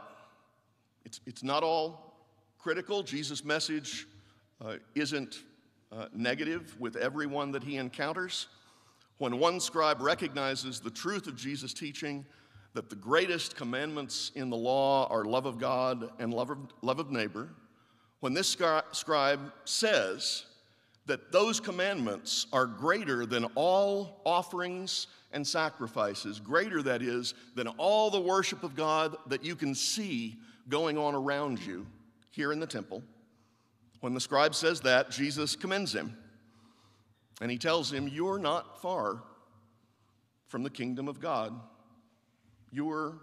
it's, 1.04 1.20
it's 1.26 1.42
not 1.42 1.62
all 1.62 2.14
critical. 2.58 3.02
Jesus' 3.02 3.44
message 3.44 4.06
uh, 4.64 4.76
isn't 4.94 5.42
uh, 5.92 6.06
negative 6.14 6.74
with 6.80 6.96
everyone 6.96 7.52
that 7.52 7.62
he 7.62 7.76
encounters. 7.76 8.46
When 9.18 9.38
one 9.38 9.60
scribe 9.60 10.00
recognizes 10.00 10.80
the 10.80 10.88
truth 10.88 11.26
of 11.26 11.36
Jesus' 11.36 11.74
teaching, 11.74 12.24
that 12.76 12.90
the 12.90 12.94
greatest 12.94 13.56
commandments 13.56 14.32
in 14.34 14.50
the 14.50 14.56
law 14.56 15.08
are 15.08 15.24
love 15.24 15.46
of 15.46 15.58
God 15.58 16.10
and 16.18 16.34
love 16.34 16.50
of, 16.50 16.58
love 16.82 16.98
of 16.98 17.10
neighbor, 17.10 17.48
when 18.20 18.34
this 18.34 18.54
scribe 18.92 19.40
says 19.64 20.44
that 21.06 21.32
those 21.32 21.58
commandments 21.58 22.46
are 22.52 22.66
greater 22.66 23.24
than 23.24 23.46
all 23.54 24.20
offerings 24.26 25.06
and 25.32 25.46
sacrifices, 25.46 26.38
greater, 26.38 26.82
that 26.82 27.00
is, 27.00 27.32
than 27.54 27.66
all 27.78 28.10
the 28.10 28.20
worship 28.20 28.62
of 28.62 28.76
God 28.76 29.16
that 29.28 29.42
you 29.42 29.56
can 29.56 29.74
see 29.74 30.36
going 30.68 30.98
on 30.98 31.14
around 31.14 31.64
you, 31.64 31.86
here 32.30 32.52
in 32.52 32.60
the 32.60 32.66
temple. 32.66 33.02
When 34.00 34.12
the 34.12 34.20
scribe 34.20 34.54
says 34.54 34.82
that, 34.82 35.10
Jesus 35.10 35.56
commends 35.56 35.94
him. 35.94 36.14
And 37.40 37.50
he 37.50 37.56
tells 37.56 37.90
him, 37.90 38.06
You're 38.06 38.38
not 38.38 38.82
far 38.82 39.22
from 40.46 40.62
the 40.62 40.68
kingdom 40.68 41.08
of 41.08 41.20
God. 41.20 41.58
You're 42.76 43.14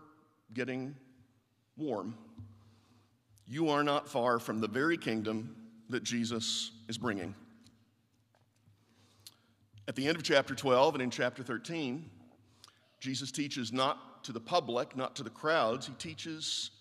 getting 0.56 0.96
warm. 1.78 2.16
You 3.46 3.70
are 3.70 3.84
not 3.84 4.10
far 4.10 4.40
from 4.40 4.60
the 4.60 4.68
very 4.68 4.98
kingdom 4.98 5.56
that 5.90 6.04
Jesus 6.04 6.72
is 6.90 6.98
bringing. 6.98 7.36
At 9.88 9.96
the 9.96 10.08
end 10.08 10.18
of 10.18 10.24
chapter 10.24 10.56
12 10.56 10.96
and 10.96 11.04
in 11.04 11.12
chapter 11.12 11.44
13, 11.44 12.10
Jesus 13.00 13.32
teaches 13.32 13.72
not 13.72 14.24
to 14.24 14.32
the 14.32 14.40
public, 14.40 14.98
not 14.98 15.16
to 15.18 15.24
the 15.24 15.30
crowds, 15.30 15.86
he 15.86 15.94
teaches 16.00 16.72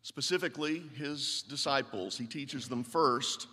specifically 0.00 0.82
his 0.96 1.42
disciples. 1.42 2.16
He 2.16 2.26
teaches 2.26 2.70
them 2.70 2.84
first 2.84 3.48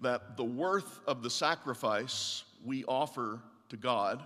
that 0.00 0.36
the 0.36 0.44
worth 0.44 1.00
of 1.08 1.24
the 1.24 1.30
sacrifice 1.30 2.44
we 2.64 2.84
offer 2.84 3.40
to 3.70 3.76
God 3.76 4.24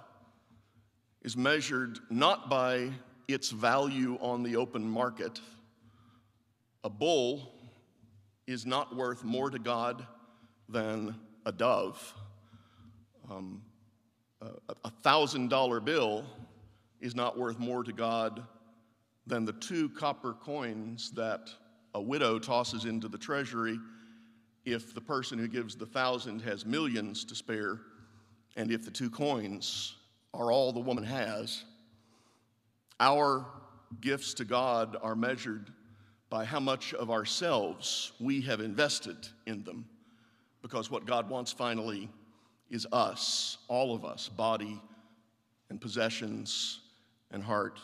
is 1.23 1.35
measured 1.35 1.99
not 2.11 2.51
by 2.51 2.91
its 3.29 3.51
value 3.51 4.19
on 4.21 4.43
the 4.43 4.57
open 4.57 4.89
market. 4.89 5.41
A 6.85 6.91
bull 6.91 7.53
is 8.47 8.67
not 8.67 8.95
worth 8.95 9.25
more 9.25 9.51
to 9.51 9.59
God 9.59 10.07
than 10.69 11.15
a 11.47 11.53
dove. 11.53 12.15
Um, 13.31 13.63
a 14.85 14.91
thousand 15.03 15.49
dollar 15.49 15.81
bill 15.81 16.25
is 17.01 17.15
not 17.15 17.39
worth 17.39 17.59
more 17.59 17.85
to 17.85 17.93
God 17.93 18.43
than 19.27 19.45
the 19.45 19.53
two 19.53 19.89
copper 19.91 20.33
coins 20.33 21.13
that 21.13 21.51
a 21.95 22.01
widow 22.01 22.39
tosses 22.39 22.85
into 22.85 23.09
the 23.09 23.19
treasury 23.19 23.79
if 24.65 24.95
the 24.95 25.01
person 25.01 25.39
who 25.39 25.49
gives 25.49 25.75
the 25.75 25.87
thousand 25.87 26.41
has 26.41 26.65
millions 26.65 27.25
to 27.25 27.35
spare, 27.35 27.81
and 28.57 28.71
if 28.71 28.85
the 28.85 28.91
two 28.91 29.11
coins 29.11 29.97
are 30.35 30.53
all 30.53 30.73
the 30.73 30.81
woman 30.81 31.05
has. 31.05 31.65
Our 33.01 33.47
gifts 34.01 34.35
to 34.35 34.45
God 34.45 34.97
are 35.03 35.17
measured 35.17 35.71
by 36.31 36.45
how 36.45 36.61
much 36.61 36.95
of 36.95 37.11
ourselves 37.11 38.13
we 38.19 38.41
have 38.43 38.61
invested 38.61 39.17
in 39.47 39.65
them, 39.65 39.87
because 40.63 40.91
what 40.91 41.05
God 41.05 41.29
wants 41.29 41.53
finally 41.53 42.09
is 42.71 42.87
us, 42.91 43.59
all 43.69 43.95
of 43.95 44.05
us, 44.05 44.29
body 44.29 44.81
and 45.69 45.81
possessions 45.81 46.81
and 47.31 47.43
heart 47.43 47.81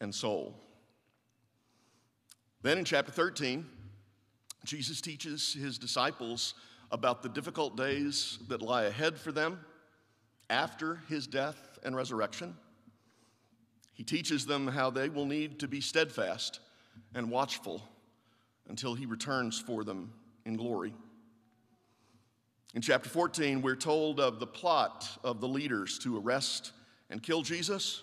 and 0.00 0.12
soul. 0.12 0.54
Then 2.62 2.78
in 2.78 2.84
chapter 2.84 3.12
13, 3.12 3.66
Jesus 4.64 5.00
teaches 5.00 5.52
his 5.52 5.78
disciples 5.78 6.54
about 6.90 7.22
the 7.22 7.28
difficult 7.28 7.76
days 7.76 8.38
that 8.48 8.62
lie 8.62 8.84
ahead 8.84 9.18
for 9.18 9.30
them 9.30 9.60
after 10.50 11.02
his 11.08 11.26
death 11.26 11.78
and 11.84 11.94
resurrection. 11.94 12.56
He 13.94 14.02
teaches 14.02 14.44
them 14.44 14.66
how 14.66 14.90
they 14.90 15.08
will 15.08 15.24
need 15.24 15.60
to 15.60 15.68
be 15.68 15.80
steadfast 15.80 16.60
and 17.14 17.30
watchful 17.30 17.82
until 18.68 18.94
he 18.94 19.06
returns 19.06 19.58
for 19.58 19.84
them 19.84 20.12
in 20.44 20.56
glory. 20.56 20.92
In 22.74 22.82
chapter 22.82 23.08
14, 23.08 23.62
we're 23.62 23.76
told 23.76 24.18
of 24.18 24.40
the 24.40 24.46
plot 24.48 25.08
of 25.22 25.40
the 25.40 25.46
leaders 25.46 25.98
to 26.00 26.18
arrest 26.18 26.72
and 27.08 27.22
kill 27.22 27.42
Jesus. 27.42 28.02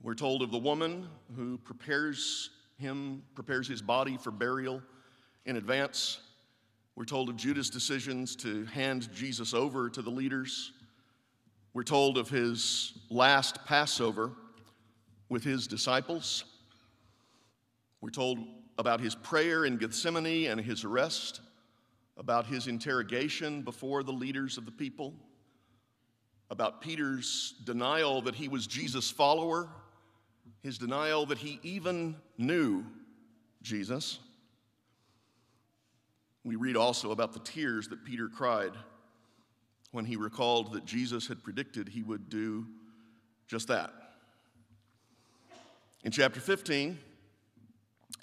We're 0.00 0.14
told 0.14 0.42
of 0.42 0.52
the 0.52 0.58
woman 0.58 1.08
who 1.34 1.58
prepares 1.58 2.50
him, 2.78 3.24
prepares 3.34 3.66
his 3.66 3.82
body 3.82 4.16
for 4.16 4.30
burial 4.30 4.80
in 5.44 5.56
advance. 5.56 6.20
We're 6.94 7.04
told 7.04 7.28
of 7.28 7.36
Judas' 7.36 7.68
decisions 7.68 8.36
to 8.36 8.64
hand 8.66 9.12
Jesus 9.12 9.54
over 9.54 9.90
to 9.90 10.02
the 10.02 10.10
leaders. 10.10 10.70
We're 11.74 11.82
told 11.82 12.18
of 12.18 12.28
his 12.28 12.92
last 13.10 13.64
Passover 13.64 14.32
with 15.32 15.42
his 15.42 15.66
disciples. 15.66 16.44
We're 18.02 18.10
told 18.10 18.38
about 18.76 19.00
his 19.00 19.14
prayer 19.14 19.64
in 19.64 19.78
Gethsemane 19.78 20.50
and 20.50 20.60
his 20.60 20.84
arrest, 20.84 21.40
about 22.18 22.44
his 22.44 22.66
interrogation 22.66 23.62
before 23.62 24.02
the 24.02 24.12
leaders 24.12 24.58
of 24.58 24.66
the 24.66 24.70
people, 24.70 25.14
about 26.50 26.82
Peter's 26.82 27.54
denial 27.64 28.20
that 28.20 28.34
he 28.34 28.46
was 28.46 28.66
Jesus' 28.66 29.10
follower, 29.10 29.70
his 30.62 30.76
denial 30.76 31.24
that 31.24 31.38
he 31.38 31.58
even 31.62 32.14
knew 32.36 32.84
Jesus. 33.62 34.18
We 36.44 36.56
read 36.56 36.76
also 36.76 37.10
about 37.10 37.32
the 37.32 37.40
tears 37.40 37.88
that 37.88 38.04
Peter 38.04 38.28
cried 38.28 38.72
when 39.92 40.04
he 40.04 40.16
recalled 40.16 40.74
that 40.74 40.84
Jesus 40.84 41.26
had 41.26 41.42
predicted 41.42 41.88
he 41.88 42.02
would 42.02 42.28
do 42.28 42.66
just 43.48 43.68
that. 43.68 44.01
In 46.04 46.10
chapter 46.10 46.40
15, 46.40 46.98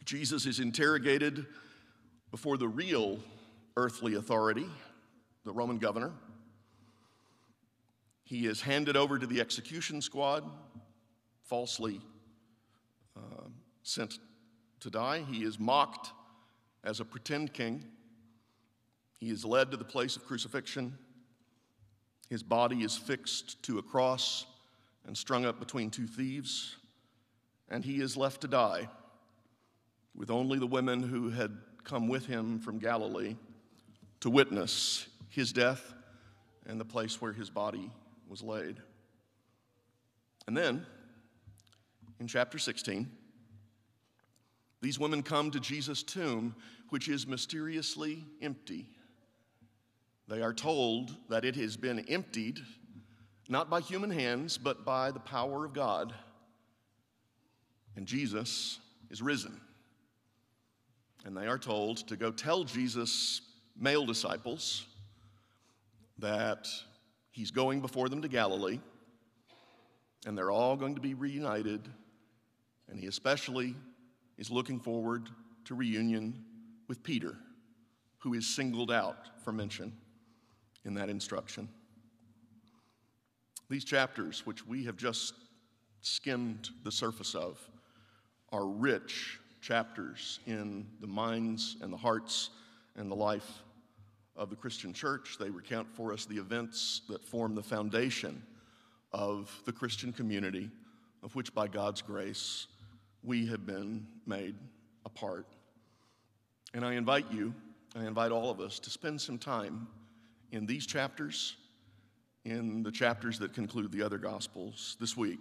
Jesus 0.03 0.45
is 0.45 0.59
interrogated 0.59 1.45
before 2.29 2.57
the 2.57 2.67
real 2.67 3.19
earthly 3.77 4.15
authority, 4.15 4.65
the 5.45 5.53
Roman 5.53 5.77
governor. 5.77 6.11
He 8.25 8.47
is 8.47 8.59
handed 8.59 8.97
over 8.97 9.17
to 9.17 9.25
the 9.25 9.39
execution 9.39 10.01
squad, 10.01 10.43
falsely 11.43 12.01
uh, 13.15 13.47
sent 13.83 14.19
to 14.81 14.89
die. 14.89 15.23
He 15.31 15.43
is 15.43 15.57
mocked 15.57 16.11
as 16.83 16.99
a 16.99 17.05
pretend 17.05 17.53
king. 17.53 17.85
He 19.19 19.29
is 19.29 19.45
led 19.45 19.71
to 19.71 19.77
the 19.77 19.85
place 19.85 20.17
of 20.17 20.25
crucifixion. 20.25 20.97
His 22.29 22.43
body 22.43 22.83
is 22.83 22.97
fixed 22.97 23.63
to 23.63 23.79
a 23.79 23.81
cross 23.81 24.45
and 25.07 25.17
strung 25.17 25.45
up 25.45 25.59
between 25.59 25.89
two 25.89 26.07
thieves, 26.07 26.75
and 27.69 27.83
he 27.83 28.01
is 28.01 28.17
left 28.17 28.41
to 28.41 28.47
die 28.47 28.89
with 30.15 30.29
only 30.29 30.59
the 30.59 30.67
women 30.67 31.01
who 31.01 31.29
had 31.29 31.57
come 31.83 32.07
with 32.07 32.25
him 32.25 32.59
from 32.59 32.79
Galilee 32.79 33.35
to 34.19 34.29
witness 34.29 35.07
his 35.29 35.53
death 35.53 35.93
and 36.67 36.79
the 36.79 36.85
place 36.85 37.21
where 37.21 37.31
his 37.31 37.49
body 37.49 37.89
was 38.27 38.43
laid. 38.43 38.77
And 40.47 40.57
then, 40.57 40.85
in 42.19 42.27
chapter 42.27 42.57
16, 42.57 43.09
these 44.81 44.99
women 44.99 45.23
come 45.23 45.51
to 45.51 45.59
Jesus' 45.59 46.03
tomb, 46.03 46.55
which 46.89 47.07
is 47.07 47.27
mysteriously 47.27 48.23
empty. 48.41 48.89
They 50.27 50.41
are 50.41 50.53
told 50.53 51.15
that 51.29 51.45
it 51.45 51.55
has 51.55 51.75
been 51.75 51.99
emptied, 52.07 52.59
not 53.47 53.69
by 53.69 53.81
human 53.81 54.11
hands, 54.11 54.57
but 54.57 54.85
by 54.85 55.11
the 55.11 55.19
power 55.19 55.65
of 55.65 55.73
God. 55.73 56.13
And 57.95 58.05
Jesus 58.05 58.79
is 59.09 59.21
risen. 59.21 59.59
And 61.25 61.35
they 61.35 61.47
are 61.47 61.57
told 61.57 61.97
to 62.07 62.15
go 62.15 62.31
tell 62.31 62.63
Jesus' 62.63 63.41
male 63.77 64.05
disciples 64.05 64.85
that 66.17 66.67
he's 67.31 67.51
going 67.51 67.81
before 67.81 68.09
them 68.09 68.21
to 68.21 68.27
Galilee, 68.27 68.79
and 70.25 70.37
they're 70.37 70.51
all 70.51 70.75
going 70.75 70.95
to 70.95 71.01
be 71.01 71.13
reunited. 71.13 71.87
And 72.89 72.99
he 72.99 73.07
especially 73.07 73.75
is 74.37 74.49
looking 74.49 74.79
forward 74.79 75.29
to 75.65 75.75
reunion 75.75 76.43
with 76.87 77.03
Peter, 77.03 77.35
who 78.19 78.33
is 78.33 78.47
singled 78.47 78.91
out 78.91 79.29
for 79.43 79.51
mention 79.51 79.93
in 80.85 80.93
that 80.95 81.09
instruction. 81.09 81.69
These 83.69 83.85
chapters, 83.85 84.45
which 84.45 84.65
we 84.65 84.85
have 84.85 84.97
just 84.97 85.33
skimmed 86.01 86.69
the 86.83 86.91
surface 86.91 87.35
of, 87.35 87.59
are 88.51 88.65
rich 88.65 89.39
chapters 89.61 90.39
in 90.45 90.87
the 91.01 91.07
minds 91.07 91.77
and 91.81 91.91
the 91.91 91.97
hearts 91.97 92.49
and 92.95 93.11
the 93.11 93.15
life 93.15 93.63
of 94.35 94.49
the 94.49 94.55
Christian 94.55 94.93
church. 94.93 95.37
They 95.39 95.49
recount 95.49 95.87
for 95.93 96.13
us 96.13 96.25
the 96.25 96.37
events 96.37 97.01
that 97.09 97.23
form 97.23 97.55
the 97.55 97.63
foundation 97.63 98.41
of 99.11 99.51
the 99.65 99.71
Christian 99.71 100.13
community, 100.13 100.69
of 101.23 101.35
which 101.35 101.53
by 101.53 101.67
God's 101.67 102.01
grace 102.01 102.67
we 103.23 103.45
have 103.47 103.65
been 103.65 104.07
made 104.25 104.55
a 105.05 105.09
part. 105.09 105.45
And 106.73 106.85
I 106.85 106.93
invite 106.93 107.25
you, 107.31 107.53
I 107.95 108.05
invite 108.05 108.31
all 108.31 108.49
of 108.49 108.59
us 108.59 108.79
to 108.79 108.89
spend 108.89 109.19
some 109.19 109.37
time 109.37 109.87
in 110.51 110.65
these 110.65 110.85
chapters, 110.85 111.57
in 112.45 112.83
the 112.83 112.91
chapters 112.91 113.39
that 113.39 113.53
conclude 113.53 113.91
the 113.91 114.01
other 114.01 114.17
Gospels 114.17 114.95
this 114.99 115.17
week. 115.17 115.39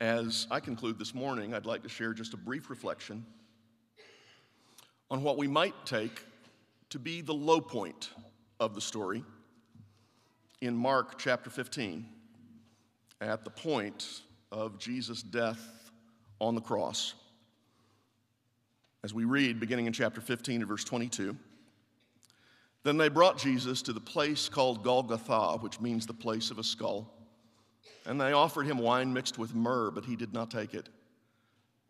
As 0.00 0.46
I 0.50 0.60
conclude 0.60 0.98
this 0.98 1.14
morning, 1.14 1.54
I'd 1.54 1.64
like 1.64 1.82
to 1.84 1.88
share 1.88 2.12
just 2.12 2.34
a 2.34 2.36
brief 2.36 2.68
reflection 2.68 3.24
on 5.10 5.22
what 5.22 5.38
we 5.38 5.48
might 5.48 5.74
take 5.86 6.22
to 6.90 6.98
be 6.98 7.22
the 7.22 7.32
low 7.32 7.62
point 7.62 8.10
of 8.60 8.74
the 8.74 8.80
story 8.80 9.24
in 10.60 10.76
Mark 10.76 11.18
chapter 11.18 11.48
15, 11.48 12.04
at 13.22 13.44
the 13.44 13.50
point 13.50 14.20
of 14.52 14.78
Jesus' 14.78 15.22
death 15.22 15.90
on 16.42 16.54
the 16.54 16.60
cross. 16.60 17.14
As 19.02 19.14
we 19.14 19.24
read, 19.24 19.58
beginning 19.58 19.86
in 19.86 19.94
chapter 19.94 20.20
15 20.20 20.60
and 20.60 20.68
verse 20.68 20.84
22, 20.84 21.34
then 22.82 22.98
they 22.98 23.08
brought 23.08 23.38
Jesus 23.38 23.80
to 23.82 23.94
the 23.94 24.00
place 24.00 24.50
called 24.50 24.84
Golgotha, 24.84 25.56
which 25.60 25.80
means 25.80 26.06
the 26.06 26.12
place 26.12 26.50
of 26.50 26.58
a 26.58 26.64
skull. 26.64 27.15
And 28.04 28.20
they 28.20 28.32
offered 28.32 28.66
him 28.66 28.78
wine 28.78 29.12
mixed 29.12 29.38
with 29.38 29.54
myrrh, 29.54 29.90
but 29.90 30.04
he 30.04 30.16
did 30.16 30.32
not 30.32 30.50
take 30.50 30.74
it. 30.74 30.88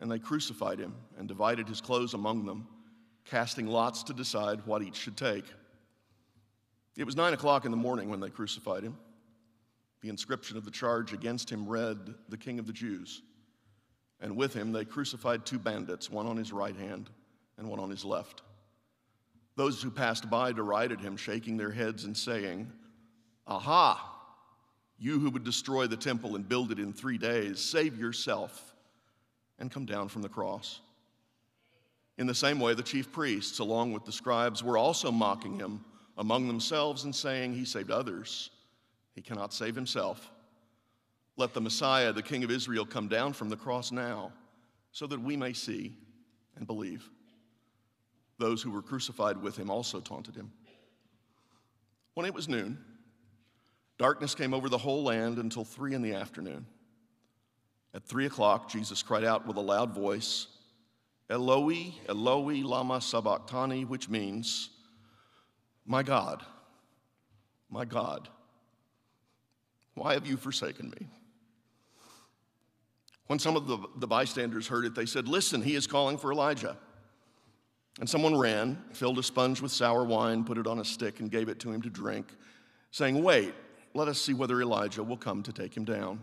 And 0.01 0.11
they 0.11 0.19
crucified 0.19 0.79
him 0.79 0.95
and 1.19 1.29
divided 1.29 1.69
his 1.69 1.81
clothes 1.81 2.15
among 2.15 2.47
them, 2.47 2.67
casting 3.25 3.67
lots 3.67 4.03
to 4.05 4.15
decide 4.15 4.67
what 4.67 4.83
each 4.83 4.97
should 4.97 5.17
take. 5.17 5.45
It 6.97 7.05
was 7.05 7.17
nine 7.17 7.35
o'clock 7.35 7.65
in 7.65 7.71
the 7.71 7.77
morning 7.77 8.09
when 8.09 8.21
they 8.21 8.31
crucified 8.31 8.83
him. 8.83 8.97
The 10.01 10.09
inscription 10.09 10.57
of 10.57 10.65
the 10.65 10.71
charge 10.71 11.13
against 11.13 11.51
him 11.51 11.69
read, 11.69 12.15
The 12.29 12.37
King 12.37 12.59
of 12.59 12.67
the 12.67 12.73
Jews. 12.73 13.23
And 14.21 14.37
with 14.37 14.55
him 14.55 14.73
they 14.73 14.85
crucified 14.85 15.45
two 15.45 15.59
bandits, 15.59 16.11
one 16.11 16.27
on 16.27 16.37
his 16.37 16.53
right 16.53 16.77
hand 16.77 17.11
and 17.59 17.69
one 17.69 17.81
on 17.81 17.91
his 17.91 18.05
left. 18.05 18.43
Those 19.57 19.83
who 19.83 19.91
passed 19.91 20.29
by 20.29 20.53
derided 20.53 21.01
him, 21.01 21.17
shaking 21.17 21.57
their 21.57 21.71
heads 21.71 22.05
and 22.05 22.17
saying, 22.17 22.71
Aha! 23.47 24.16
You 24.99 25.19
who 25.19 25.31
would 25.31 25.45
destroy 25.45 25.87
the 25.87 25.97
temple 25.97 26.37
and 26.37 26.49
build 26.49 26.73
it 26.73 26.79
in 26.79 26.93
three 26.93 27.19
days, 27.19 27.61
save 27.61 27.99
yourself 27.99 28.75
and 29.59 29.71
come 29.71 29.85
down 29.85 30.09
from 30.09 30.23
the 30.23 30.29
cross. 30.29 30.81
In 32.19 32.27
the 32.27 32.35
same 32.35 32.61
way, 32.61 32.73
the 32.75 32.83
chief 32.83 33.13
priests, 33.13 33.59
along 33.59 33.93
with 33.93 34.05
the 34.05 34.13
scribes, 34.13 34.63
were 34.63 34.79
also 34.79 35.13
mocking 35.13 35.59
him 35.59 35.85
among 36.17 36.47
themselves 36.47 37.05
and 37.05 37.15
saying, 37.15 37.55
He 37.55 37.65
saved 37.65 37.91
others, 37.91 38.51
he 39.15 39.21
cannot 39.21 39.53
save 39.53 39.75
himself. 39.75 40.31
Let 41.37 41.53
the 41.53 41.61
Messiah, 41.61 42.13
the 42.13 42.23
King 42.23 42.45
of 42.45 42.51
Israel, 42.51 42.87
come 42.87 43.09
down 43.09 43.35
from 43.35 43.51
the 43.51 43.57
cross 43.57 43.93
now, 43.93 44.33
so 44.93 45.07
that 45.07 45.21
we 45.21 45.37
may 45.37 45.53
see 45.53 45.95
and 46.57 46.67
believe. 46.67 47.11
Those 48.39 48.63
who 48.63 48.71
were 48.71 48.83
crucified 48.83 49.43
with 49.43 49.57
him 49.57 49.71
also 49.71 50.01
taunted 50.01 50.35
him. 50.35 50.51
When 52.15 52.25
it 52.25 52.33
was 52.33 52.49
noon, 52.49 52.79
darkness 53.99 54.35
came 54.35 54.55
over 54.55 54.69
the 54.69 54.79
whole 54.79 55.05
land 55.05 55.39
until 55.39 55.65
three 55.65 55.95
in 55.95 56.03
the 56.03 56.15
afternoon. 56.15 56.67
At 57.95 58.05
three 58.05 58.27
o'clock, 58.27 58.71
Jesus 58.71 59.03
cried 59.03 59.25
out 59.25 59.47
with 59.47 59.57
a 59.57 59.61
loud 59.61 59.95
voice, 59.95 60.49
Eloi, 61.31 61.95
Eloi, 62.09 62.63
lama 62.63 63.01
sabachthani, 63.01 63.85
which 63.85 64.09
means, 64.09 64.71
My 65.87 66.03
God, 66.03 66.45
my 67.71 67.85
God, 67.85 68.29
why 69.95 70.13
have 70.13 70.27
you 70.27 70.37
forsaken 70.37 70.91
me? 71.01 71.09
When 73.27 73.39
some 73.39 73.57
of 73.57 73.67
the, 73.67 73.79
the 73.97 74.07
bystanders 74.07 74.69
heard 74.69 74.85
it, 74.85 74.95
they 74.95 75.07
said, 75.07 75.27
Listen, 75.27 75.63
he 75.63 75.75
is 75.75 75.87
calling 75.87 76.19
for 76.19 76.33
Elijah. 76.33 76.77
And 77.99 78.09
someone 78.09 78.37
ran, 78.37 78.79
filled 78.93 79.19
a 79.19 79.23
sponge 79.23 79.63
with 79.63 79.73
sour 79.73 80.05
wine, 80.05 80.45
put 80.45 80.59
it 80.59 80.67
on 80.67 80.81
a 80.81 80.85
stick, 80.85 81.21
and 81.21 81.31
gave 81.31 81.49
it 81.49 81.59
to 81.61 81.73
him 81.73 81.81
to 81.83 81.89
drink, 81.89 82.27
saying, 82.91 83.23
Wait, 83.23 83.55
let 83.97 84.09
us 84.09 84.21
see 84.21 84.35
whether 84.35 84.61
Elijah 84.61 85.03
will 85.03 85.17
come 85.17 85.43
to 85.43 85.53
take 85.53 85.75
him 85.75 85.87
down. 85.87 86.21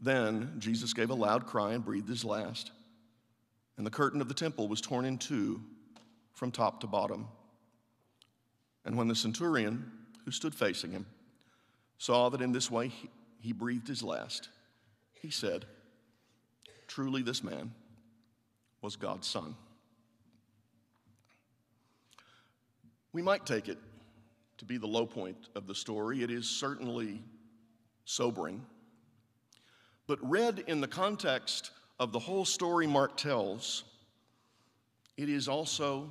Then 0.00 0.54
Jesus 0.58 0.94
gave 0.94 1.10
a 1.10 1.14
loud 1.14 1.44
cry 1.44 1.74
and 1.74 1.84
breathed 1.84 2.08
his 2.08 2.24
last, 2.24 2.72
and 3.76 3.86
the 3.86 3.90
curtain 3.90 4.22
of 4.22 4.28
the 4.28 4.34
temple 4.34 4.66
was 4.66 4.80
torn 4.80 5.04
in 5.04 5.18
two 5.18 5.60
from 6.32 6.50
top 6.50 6.80
to 6.80 6.86
bottom. 6.86 7.28
And 8.86 8.96
when 8.96 9.06
the 9.06 9.14
centurion, 9.14 9.92
who 10.24 10.30
stood 10.30 10.54
facing 10.54 10.92
him, 10.92 11.04
saw 11.98 12.30
that 12.30 12.40
in 12.40 12.52
this 12.52 12.70
way 12.70 12.88
he, 12.88 13.10
he 13.40 13.52
breathed 13.52 13.86
his 13.86 14.02
last, 14.02 14.48
he 15.20 15.30
said, 15.30 15.66
Truly, 16.88 17.20
this 17.20 17.44
man 17.44 17.72
was 18.80 18.96
God's 18.96 19.26
son. 19.26 19.56
We 23.12 23.20
might 23.20 23.44
take 23.44 23.68
it 23.68 23.78
to 24.64 24.72
be 24.72 24.78
the 24.78 24.86
low 24.86 25.04
point 25.04 25.48
of 25.54 25.66
the 25.66 25.74
story. 25.74 26.22
It 26.22 26.30
is 26.30 26.48
certainly 26.48 27.22
sobering. 28.06 28.64
But 30.06 30.18
read 30.28 30.64
in 30.66 30.80
the 30.80 30.88
context 30.88 31.70
of 32.00 32.12
the 32.12 32.18
whole 32.18 32.46
story 32.46 32.86
Mark 32.86 33.16
tells, 33.16 33.84
it 35.16 35.28
is 35.28 35.48
also 35.48 36.10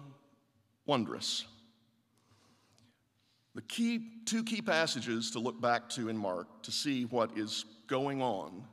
wondrous. 0.86 1.46
The 3.56 3.64
key, 3.64 4.08
two 4.26 4.44
key 4.44 4.62
passages 4.62 5.32
to 5.32 5.40
look 5.40 5.60
back 5.60 5.90
to 5.90 6.10
in 6.10 6.18
Mark 6.18 6.64
to 6.64 6.72
see 6.72 7.06
what 7.06 7.36
is 7.38 7.66
going 7.88 8.22
on 8.22 8.64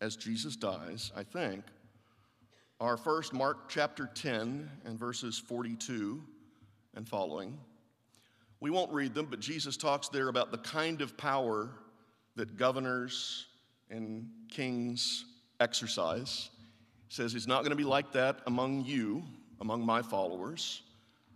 as 0.00 0.16
Jesus 0.16 0.56
dies, 0.56 1.12
I 1.14 1.22
think, 1.22 1.64
are 2.80 2.96
first 2.96 3.32
Mark 3.34 3.68
chapter 3.68 4.08
10 4.14 4.70
and 4.84 4.98
verses 4.98 5.38
42 5.38 6.22
and 6.94 7.06
following. 7.06 7.58
We 8.60 8.70
won't 8.70 8.92
read 8.92 9.14
them, 9.14 9.26
but 9.30 9.40
Jesus 9.40 9.76
talks 9.76 10.08
there 10.08 10.28
about 10.28 10.50
the 10.50 10.58
kind 10.58 11.00
of 11.00 11.16
power 11.16 11.70
that 12.36 12.56
governors 12.56 13.46
and 13.90 14.28
kings 14.50 15.24
exercise. 15.60 16.50
He 17.08 17.14
says 17.14 17.34
it's 17.34 17.46
not 17.46 17.60
going 17.60 17.70
to 17.70 17.76
be 17.76 17.84
like 17.84 18.12
that 18.12 18.40
among 18.46 18.84
you, 18.84 19.22
among 19.60 19.84
my 19.84 20.02
followers. 20.02 20.82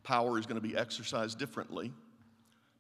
Power 0.03 0.39
is 0.39 0.47
going 0.47 0.61
to 0.61 0.67
be 0.67 0.77
exercised 0.77 1.39
differently. 1.39 1.93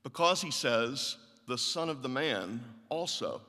Because 0.02 0.42
he 0.42 0.50
says, 0.50 1.16
the 1.46 1.58
Son 1.58 1.88
of 1.88 2.02
the 2.02 2.08
Man 2.08 2.60
also 2.88 3.40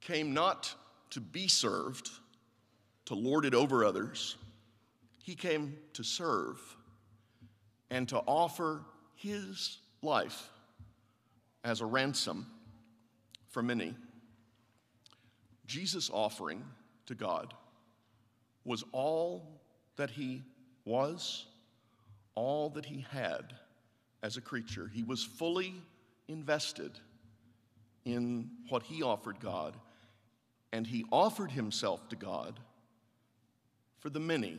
came 0.00 0.32
not 0.32 0.74
to 1.10 1.20
be 1.20 1.48
served, 1.48 2.08
to 3.06 3.14
lord 3.14 3.44
it 3.44 3.54
over 3.54 3.84
others. 3.84 4.36
He 5.22 5.34
came 5.34 5.76
to 5.92 6.02
serve 6.02 6.58
and 7.90 8.08
to 8.08 8.18
offer 8.18 8.82
his 9.14 9.78
life 10.02 10.50
as 11.64 11.80
a 11.80 11.86
ransom 11.86 12.46
for 13.48 13.62
many. 13.62 13.94
Jesus' 15.66 16.10
offering 16.12 16.64
to 17.06 17.14
God 17.14 17.54
was 18.64 18.84
all 18.92 19.60
that 19.96 20.10
he 20.10 20.42
was, 20.84 21.46
all 22.34 22.70
that 22.70 22.86
he 22.86 23.04
had 23.10 23.54
as 24.22 24.36
a 24.36 24.40
creature. 24.40 24.90
He 24.92 25.02
was 25.02 25.22
fully 25.22 25.74
invested 26.28 26.92
in 28.04 28.50
what 28.68 28.82
he 28.82 29.02
offered 29.02 29.40
God, 29.40 29.76
and 30.72 30.86
he 30.86 31.04
offered 31.10 31.50
himself 31.50 32.08
to 32.08 32.16
God 32.16 32.58
for 33.98 34.10
the 34.10 34.20
many, 34.20 34.58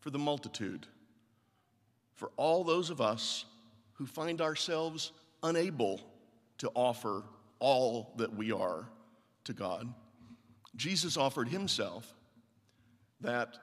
for 0.00 0.10
the 0.10 0.18
multitude, 0.18 0.86
for 2.16 2.30
all 2.36 2.64
those 2.64 2.90
of 2.90 3.00
us 3.00 3.44
who 4.00 4.06
find 4.06 4.40
ourselves 4.40 5.12
unable 5.42 6.00
to 6.56 6.70
offer 6.74 7.22
all 7.58 8.14
that 8.16 8.34
we 8.34 8.50
are 8.50 8.88
to 9.44 9.52
God. 9.52 9.92
Jesus 10.74 11.18
offered 11.18 11.48
himself 11.48 12.14
that 13.20 13.58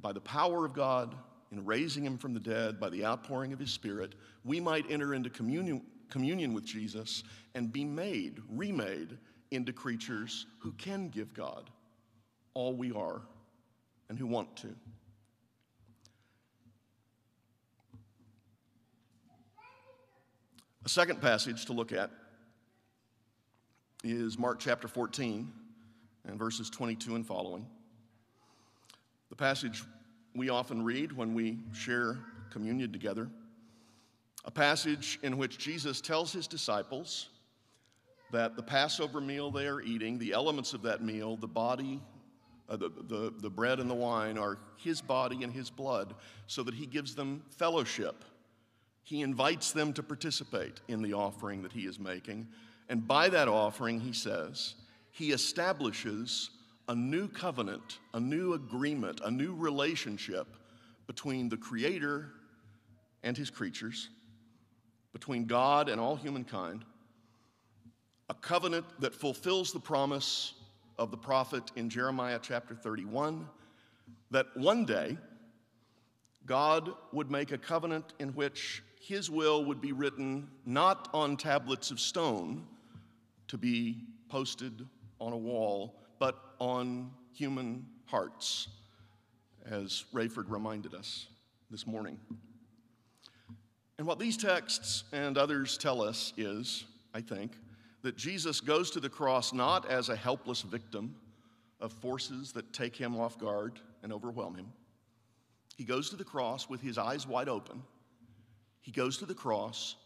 by 0.00 0.12
the 0.12 0.20
power 0.20 0.64
of 0.64 0.74
God 0.74 1.16
in 1.50 1.64
raising 1.64 2.06
him 2.06 2.16
from 2.16 2.34
the 2.34 2.38
dead, 2.38 2.78
by 2.78 2.88
the 2.88 3.04
outpouring 3.04 3.52
of 3.52 3.58
his 3.58 3.72
Spirit, 3.72 4.14
we 4.44 4.60
might 4.60 4.88
enter 4.88 5.12
into 5.12 5.28
communion, 5.28 5.82
communion 6.08 6.54
with 6.54 6.64
Jesus 6.64 7.24
and 7.56 7.72
be 7.72 7.84
made, 7.84 8.40
remade 8.48 9.18
into 9.50 9.72
creatures 9.72 10.46
who 10.60 10.70
can 10.74 11.08
give 11.08 11.34
God 11.34 11.68
all 12.54 12.76
we 12.76 12.92
are 12.92 13.22
and 14.08 14.16
who 14.16 14.28
want 14.28 14.54
to. 14.58 14.68
A 20.84 20.88
second 20.88 21.22
passage 21.22 21.64
to 21.66 21.72
look 21.72 21.92
at 21.92 22.10
is 24.02 24.38
Mark 24.38 24.58
chapter 24.60 24.86
14 24.86 25.50
and 26.26 26.38
verses 26.38 26.68
22 26.68 27.14
and 27.14 27.26
following. 27.26 27.66
The 29.30 29.36
passage 29.36 29.82
we 30.34 30.50
often 30.50 30.84
read 30.84 31.10
when 31.10 31.32
we 31.32 31.58
share 31.72 32.18
communion 32.50 32.92
together. 32.92 33.30
A 34.44 34.50
passage 34.50 35.18
in 35.22 35.38
which 35.38 35.56
Jesus 35.56 36.02
tells 36.02 36.34
his 36.34 36.46
disciples 36.46 37.30
that 38.30 38.54
the 38.54 38.62
Passover 38.62 39.22
meal 39.22 39.50
they 39.50 39.66
are 39.66 39.80
eating, 39.80 40.18
the 40.18 40.34
elements 40.34 40.74
of 40.74 40.82
that 40.82 41.02
meal, 41.02 41.38
the 41.38 41.48
body, 41.48 42.02
uh, 42.68 42.76
the, 42.76 42.90
the, 43.08 43.32
the 43.38 43.48
bread 43.48 43.80
and 43.80 43.88
the 43.88 43.94
wine, 43.94 44.36
are 44.36 44.58
his 44.76 45.00
body 45.00 45.44
and 45.44 45.52
his 45.52 45.70
blood, 45.70 46.14
so 46.46 46.62
that 46.62 46.74
he 46.74 46.84
gives 46.84 47.14
them 47.14 47.42
fellowship 47.56 48.22
he 49.04 49.20
invites 49.20 49.72
them 49.72 49.92
to 49.92 50.02
participate 50.02 50.80
in 50.88 51.02
the 51.02 51.12
offering 51.12 51.62
that 51.62 51.72
he 51.72 51.82
is 51.82 52.00
making. 52.00 52.48
And 52.88 53.06
by 53.06 53.28
that 53.28 53.48
offering, 53.48 54.00
he 54.00 54.12
says, 54.12 54.74
he 55.10 55.30
establishes 55.30 56.50
a 56.88 56.94
new 56.94 57.28
covenant, 57.28 57.98
a 58.14 58.20
new 58.20 58.54
agreement, 58.54 59.20
a 59.24 59.30
new 59.30 59.54
relationship 59.54 60.46
between 61.06 61.48
the 61.48 61.56
Creator 61.56 62.30
and 63.22 63.36
his 63.36 63.50
creatures, 63.50 64.08
between 65.12 65.44
God 65.44 65.88
and 65.88 66.00
all 66.00 66.16
humankind, 66.16 66.84
a 68.30 68.34
covenant 68.34 68.86
that 69.00 69.14
fulfills 69.14 69.72
the 69.72 69.80
promise 69.80 70.54
of 70.98 71.10
the 71.10 71.16
prophet 71.16 71.72
in 71.76 71.90
Jeremiah 71.90 72.38
chapter 72.40 72.74
31 72.74 73.46
that 74.30 74.46
one 74.56 74.84
day 74.84 75.16
God 76.46 76.90
would 77.12 77.30
make 77.30 77.52
a 77.52 77.58
covenant 77.58 78.12
in 78.18 78.30
which 78.30 78.82
his 79.06 79.30
will 79.30 79.66
would 79.66 79.82
be 79.82 79.92
written 79.92 80.48
not 80.64 81.10
on 81.12 81.36
tablets 81.36 81.90
of 81.90 82.00
stone 82.00 82.66
to 83.48 83.58
be 83.58 83.98
posted 84.30 84.86
on 85.20 85.32
a 85.34 85.36
wall, 85.36 85.94
but 86.18 86.54
on 86.58 87.10
human 87.32 87.84
hearts, 88.06 88.68
as 89.66 90.04
Rayford 90.14 90.46
reminded 90.48 90.94
us 90.94 91.26
this 91.70 91.86
morning. 91.86 92.18
And 93.98 94.06
what 94.06 94.18
these 94.18 94.38
texts 94.38 95.04
and 95.12 95.36
others 95.36 95.76
tell 95.76 96.00
us 96.00 96.32
is, 96.38 96.84
I 97.12 97.20
think, 97.20 97.52
that 98.02 98.16
Jesus 98.16 98.60
goes 98.60 98.90
to 98.92 99.00
the 99.00 99.10
cross 99.10 99.52
not 99.52 99.90
as 99.90 100.08
a 100.08 100.16
helpless 100.16 100.62
victim 100.62 101.14
of 101.78 101.92
forces 101.92 102.52
that 102.52 102.72
take 102.72 102.96
him 102.96 103.20
off 103.20 103.38
guard 103.38 103.80
and 104.02 104.14
overwhelm 104.14 104.54
him. 104.54 104.72
He 105.76 105.84
goes 105.84 106.08
to 106.08 106.16
the 106.16 106.24
cross 106.24 106.70
with 106.70 106.80
his 106.80 106.96
eyes 106.96 107.26
wide 107.26 107.50
open 107.50 107.82
he 108.84 108.92
goes 108.92 109.16
to 109.16 109.24
the 109.24 109.34
cross, 109.34 109.96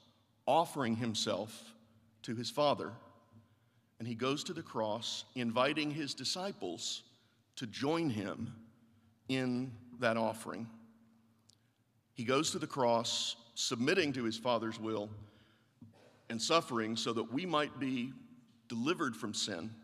offering 0.46 0.94
himself 0.94 1.74
to 2.22 2.36
his 2.36 2.48
Father. 2.48 2.92
And 3.98 4.06
he 4.06 4.14
goes 4.14 4.44
to 4.44 4.52
the 4.52 4.62
cross, 4.62 5.24
inviting 5.34 5.90
his 5.90 6.14
disciples 6.14 7.02
to 7.56 7.66
join 7.66 8.08
him 8.08 8.54
in 9.28 9.72
that 9.98 10.16
offering. 10.16 10.68
He 12.14 12.22
goes 12.22 12.52
to 12.52 12.60
the 12.60 12.68
cross, 12.68 13.34
submitting 13.56 14.12
to 14.12 14.22
his 14.22 14.38
Father's 14.38 14.78
will 14.78 15.10
and 16.30 16.40
suffering 16.40 16.94
so 16.94 17.12
that 17.14 17.32
we 17.32 17.44
might 17.44 17.80
be 17.80 18.12
delivered 18.68 19.16
from 19.16 19.34
sin 19.34 19.74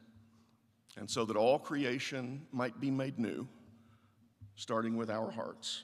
and 0.97 1.11
so 1.11 1.25
that 1.25 1.37
all 1.37 1.59
creation 1.59 2.47
might 2.53 2.81
be 2.81 2.93
made 2.93 3.19
new, 3.19 3.49
starting 4.55 4.97
with 4.97 5.11
our 5.11 5.33
hearts. 5.33 5.83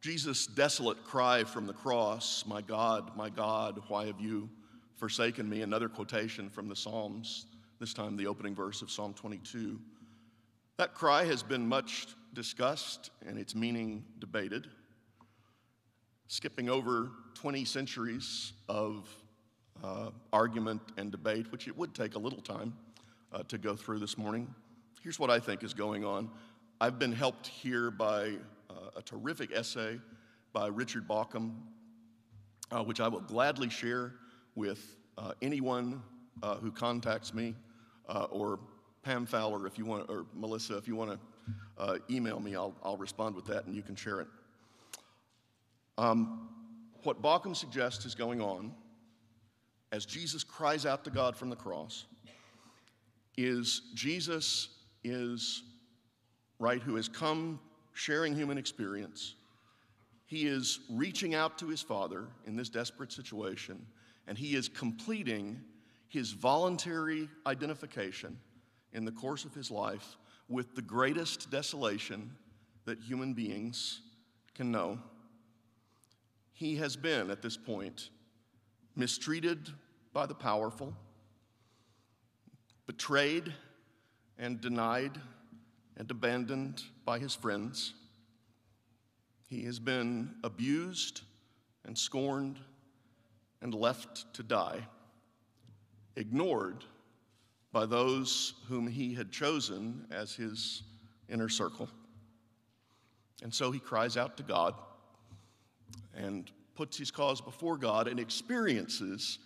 Jesus' 0.00 0.46
desolate 0.46 1.02
cry 1.04 1.42
from 1.44 1.66
the 1.66 1.72
cross, 1.72 2.44
My 2.46 2.62
God, 2.62 3.16
my 3.16 3.28
God, 3.28 3.82
why 3.88 4.06
have 4.06 4.20
you 4.20 4.48
forsaken 4.94 5.48
me? 5.48 5.62
Another 5.62 5.88
quotation 5.88 6.48
from 6.48 6.68
the 6.68 6.76
Psalms, 6.76 7.46
this 7.80 7.92
time 7.92 8.16
the 8.16 8.26
opening 8.26 8.54
verse 8.54 8.80
of 8.80 8.90
Psalm 8.90 9.12
22. 9.14 9.80
That 10.76 10.94
cry 10.94 11.24
has 11.24 11.42
been 11.42 11.66
much 11.66 12.06
discussed 12.32 13.10
and 13.26 13.36
its 13.36 13.56
meaning 13.56 14.04
debated. 14.20 14.68
Skipping 16.28 16.70
over 16.70 17.10
20 17.34 17.64
centuries 17.64 18.52
of 18.68 19.08
uh, 19.82 20.10
argument 20.32 20.80
and 20.96 21.10
debate, 21.10 21.50
which 21.50 21.66
it 21.66 21.76
would 21.76 21.94
take 21.94 22.14
a 22.14 22.18
little 22.18 22.40
time 22.40 22.72
uh, 23.32 23.42
to 23.48 23.58
go 23.58 23.74
through 23.74 23.98
this 23.98 24.16
morning. 24.16 24.52
Here's 25.02 25.18
what 25.18 25.30
I 25.30 25.40
think 25.40 25.64
is 25.64 25.74
going 25.74 26.04
on. 26.04 26.30
I've 26.80 27.00
been 27.00 27.12
helped 27.12 27.48
here 27.48 27.90
by 27.90 28.34
a 28.98 29.02
terrific 29.02 29.52
essay 29.52 30.00
by 30.52 30.66
Richard 30.66 31.06
Bauckham, 31.06 31.54
uh, 32.72 32.82
which 32.82 33.00
I 33.00 33.06
will 33.06 33.20
gladly 33.20 33.70
share 33.70 34.14
with 34.56 34.96
uh, 35.16 35.32
anyone 35.40 36.02
uh, 36.42 36.56
who 36.56 36.72
contacts 36.72 37.32
me, 37.32 37.54
uh, 38.08 38.26
or 38.30 38.58
Pam 39.04 39.24
Fowler, 39.24 39.68
if 39.68 39.78
you 39.78 39.84
want, 39.84 40.10
or 40.10 40.26
Melissa, 40.34 40.76
if 40.76 40.88
you 40.88 40.96
want 40.96 41.12
to 41.12 41.18
uh, 41.78 41.98
email 42.10 42.40
me, 42.40 42.56
I'll, 42.56 42.74
I'll 42.82 42.96
respond 42.96 43.36
with 43.36 43.46
that 43.46 43.66
and 43.66 43.74
you 43.74 43.82
can 43.82 43.94
share 43.94 44.20
it. 44.20 44.26
Um, 45.96 46.48
what 47.04 47.22
Bauckham 47.22 47.54
suggests 47.54 48.04
is 48.04 48.16
going 48.16 48.40
on 48.40 48.74
as 49.92 50.04
Jesus 50.04 50.42
cries 50.42 50.84
out 50.84 51.04
to 51.04 51.10
God 51.10 51.36
from 51.36 51.50
the 51.50 51.56
cross 51.56 52.04
is 53.36 53.82
Jesus 53.94 54.68
is, 55.04 55.62
right, 56.58 56.82
who 56.82 56.96
has 56.96 57.08
come 57.08 57.60
sharing 57.98 58.32
human 58.32 58.56
experience. 58.56 59.34
He 60.26 60.46
is 60.46 60.80
reaching 60.88 61.34
out 61.34 61.58
to 61.58 61.66
his 61.66 61.82
Father 61.82 62.26
in 62.46 62.54
this 62.54 62.68
desperate 62.68 63.10
situation, 63.10 63.84
and 64.28 64.38
he 64.38 64.54
is 64.54 64.68
completing 64.68 65.60
his 66.06 66.30
voluntary 66.30 67.28
identification 67.44 68.38
in 68.92 69.04
the 69.04 69.10
course 69.10 69.44
of 69.44 69.52
his 69.52 69.70
life 69.70 70.16
with 70.48 70.76
the 70.76 70.82
greatest 70.82 71.50
desolation 71.50 72.30
that 72.84 73.00
human 73.00 73.34
beings 73.34 74.00
can 74.54 74.70
know. 74.70 74.98
He 76.52 76.76
has 76.76 76.94
been, 76.94 77.30
at 77.30 77.42
this 77.42 77.56
point, 77.56 78.10
mistreated 78.94 79.70
by 80.12 80.26
the 80.26 80.34
powerful, 80.34 80.94
betrayed 82.86 83.52
and 84.38 84.60
denied 84.60 85.20
and 85.96 86.08
abandoned 86.10 86.82
by 87.08 87.18
his 87.18 87.34
friends. 87.34 87.94
He 89.48 89.64
has 89.64 89.78
been 89.78 90.34
abused 90.44 91.22
and 91.86 91.96
scorned 91.96 92.58
and 93.62 93.72
left 93.72 94.30
to 94.34 94.42
die, 94.42 94.86
ignored 96.16 96.84
by 97.72 97.86
those 97.86 98.52
whom 98.68 98.86
he 98.86 99.14
had 99.14 99.32
chosen 99.32 100.04
as 100.10 100.34
his 100.34 100.82
inner 101.30 101.48
circle. 101.48 101.88
And 103.42 103.54
so 103.54 103.70
he 103.70 103.80
cries 103.80 104.18
out 104.18 104.36
to 104.36 104.42
God 104.42 104.74
and 106.14 106.50
puts 106.74 106.98
his 106.98 107.10
cause 107.10 107.40
before 107.40 107.78
God 107.78 108.06
and 108.06 108.20
experiences 108.20 109.38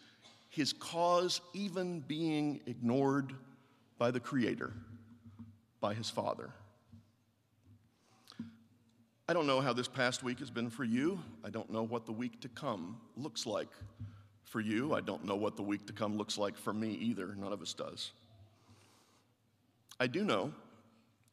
his 0.49 0.73
cause 0.73 1.41
even 1.55 2.01
being 2.01 2.61
ignored 2.67 3.33
by 3.99 4.11
the 4.11 4.19
Creator, 4.19 4.73
by 5.81 5.95
his 5.95 6.11
Father. 6.11 6.51
I 9.33 9.35
don't 9.35 9.47
know 9.47 9.63
how 9.63 9.73
this 9.73 9.89
past 9.89 10.23
week 10.23 10.41
has 10.41 10.51
been 10.51 10.69
for 10.69 10.85
you. 10.85 11.19
I 11.43 11.49
don't 11.49 11.71
know 11.71 11.85
what 11.85 12.05
the 12.05 12.13
week 12.13 12.43
to 12.43 12.49
come 12.49 12.99
looks 13.17 13.47
like 13.47 13.71
for 14.45 14.61
you. 14.61 14.93
I 14.93 15.01
don't 15.01 15.25
know 15.25 15.37
what 15.37 15.57
the 15.57 15.63
week 15.63 15.87
to 15.87 15.95
come 15.95 16.19
looks 16.19 16.37
like 16.37 16.55
for 16.55 16.75
me 16.75 16.91
either. 17.01 17.35
None 17.35 17.51
of 17.51 17.63
us 17.63 17.73
does. 17.73 18.13
I 19.99 20.07
do 20.07 20.23
know, 20.23 20.53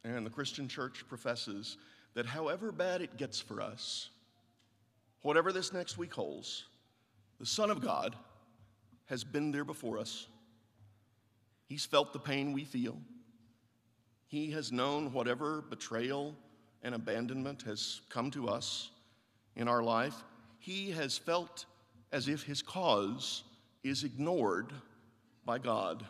and 0.06 0.26
the 0.26 0.30
Christian 0.30 0.70
church 0.70 1.04
professes, 1.10 1.76
that 2.14 2.26
however 2.26 2.72
bad 2.72 3.02
it 3.02 3.18
gets 3.18 3.42
for 3.42 3.60
us, 3.60 4.12
whatever 5.22 5.52
this 5.52 5.74
next 5.74 5.98
week 5.98 6.14
holds, 6.14 6.64
the 7.38 7.46
Son 7.46 7.70
of 7.70 7.82
God 7.82 8.16
has 9.08 9.26
been 9.26 9.52
there 9.52 9.66
before 9.66 9.98
us. 9.98 10.26
He's 11.66 11.86
felt 11.86 12.14
the 12.14 12.20
pain 12.20 12.54
we 12.54 12.64
feel. 12.64 12.96
He 14.28 14.52
has 14.52 14.72
known 14.72 15.12
whatever 15.12 15.62
betrayal 15.70 16.38
and 16.84 16.96
abandonment 16.96 17.62
has 17.64 18.02
come 18.10 18.32
to 18.32 18.48
us 18.48 18.92
in 19.56 19.68
our 19.68 19.84
life. 19.84 20.16
He 20.60 20.92
has 20.92 21.18
felt 21.18 21.66
as 22.12 22.28
if 22.28 22.44
his 22.44 22.62
cause 22.62 23.44
is 23.84 24.04
ignored 24.04 24.72
by 25.46 25.60
God, 25.60 26.06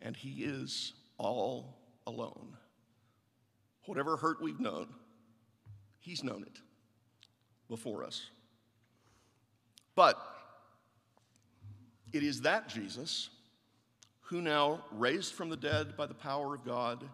and 0.00 0.16
he 0.16 0.44
is 0.44 0.92
all 1.18 1.76
alone. 2.06 2.56
Whatever 3.86 4.16
hurt 4.16 4.42
we've 4.42 4.60
known, 4.60 4.88
he's 5.98 6.22
known 6.22 6.42
it 6.42 6.60
before 7.68 8.04
us. 8.04 8.30
But 9.94 10.16
it 12.12 12.22
is 12.22 12.42
that 12.42 12.68
Jesus 12.68 13.30
who 14.30 14.40
now, 14.40 14.84
raised 14.92 15.34
from 15.34 15.48
the 15.48 15.56
dead 15.56 15.96
by 15.96 16.06
the 16.06 16.14
power 16.14 16.54
of 16.54 16.64
God, 16.64 17.04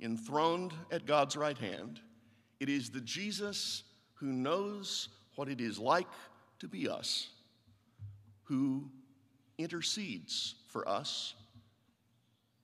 enthroned 0.00 0.72
at 0.90 1.06
God's 1.06 1.36
right 1.36 1.56
hand, 1.56 2.00
it 2.60 2.68
is 2.68 2.90
the 2.90 3.00
Jesus 3.00 3.82
who 4.14 4.26
knows 4.26 5.08
what 5.34 5.48
it 5.48 5.60
is 5.60 5.78
like 5.78 6.06
to 6.58 6.68
be 6.68 6.88
us, 6.88 7.28
who 8.44 8.90
intercedes 9.58 10.54
for 10.68 10.88
us 10.88 11.34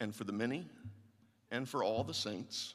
and 0.00 0.14
for 0.14 0.24
the 0.24 0.33
many 0.33 0.66
and 1.50 1.68
for 1.68 1.85
all 1.85 2.05
the 2.05 2.14
saints 2.14 2.74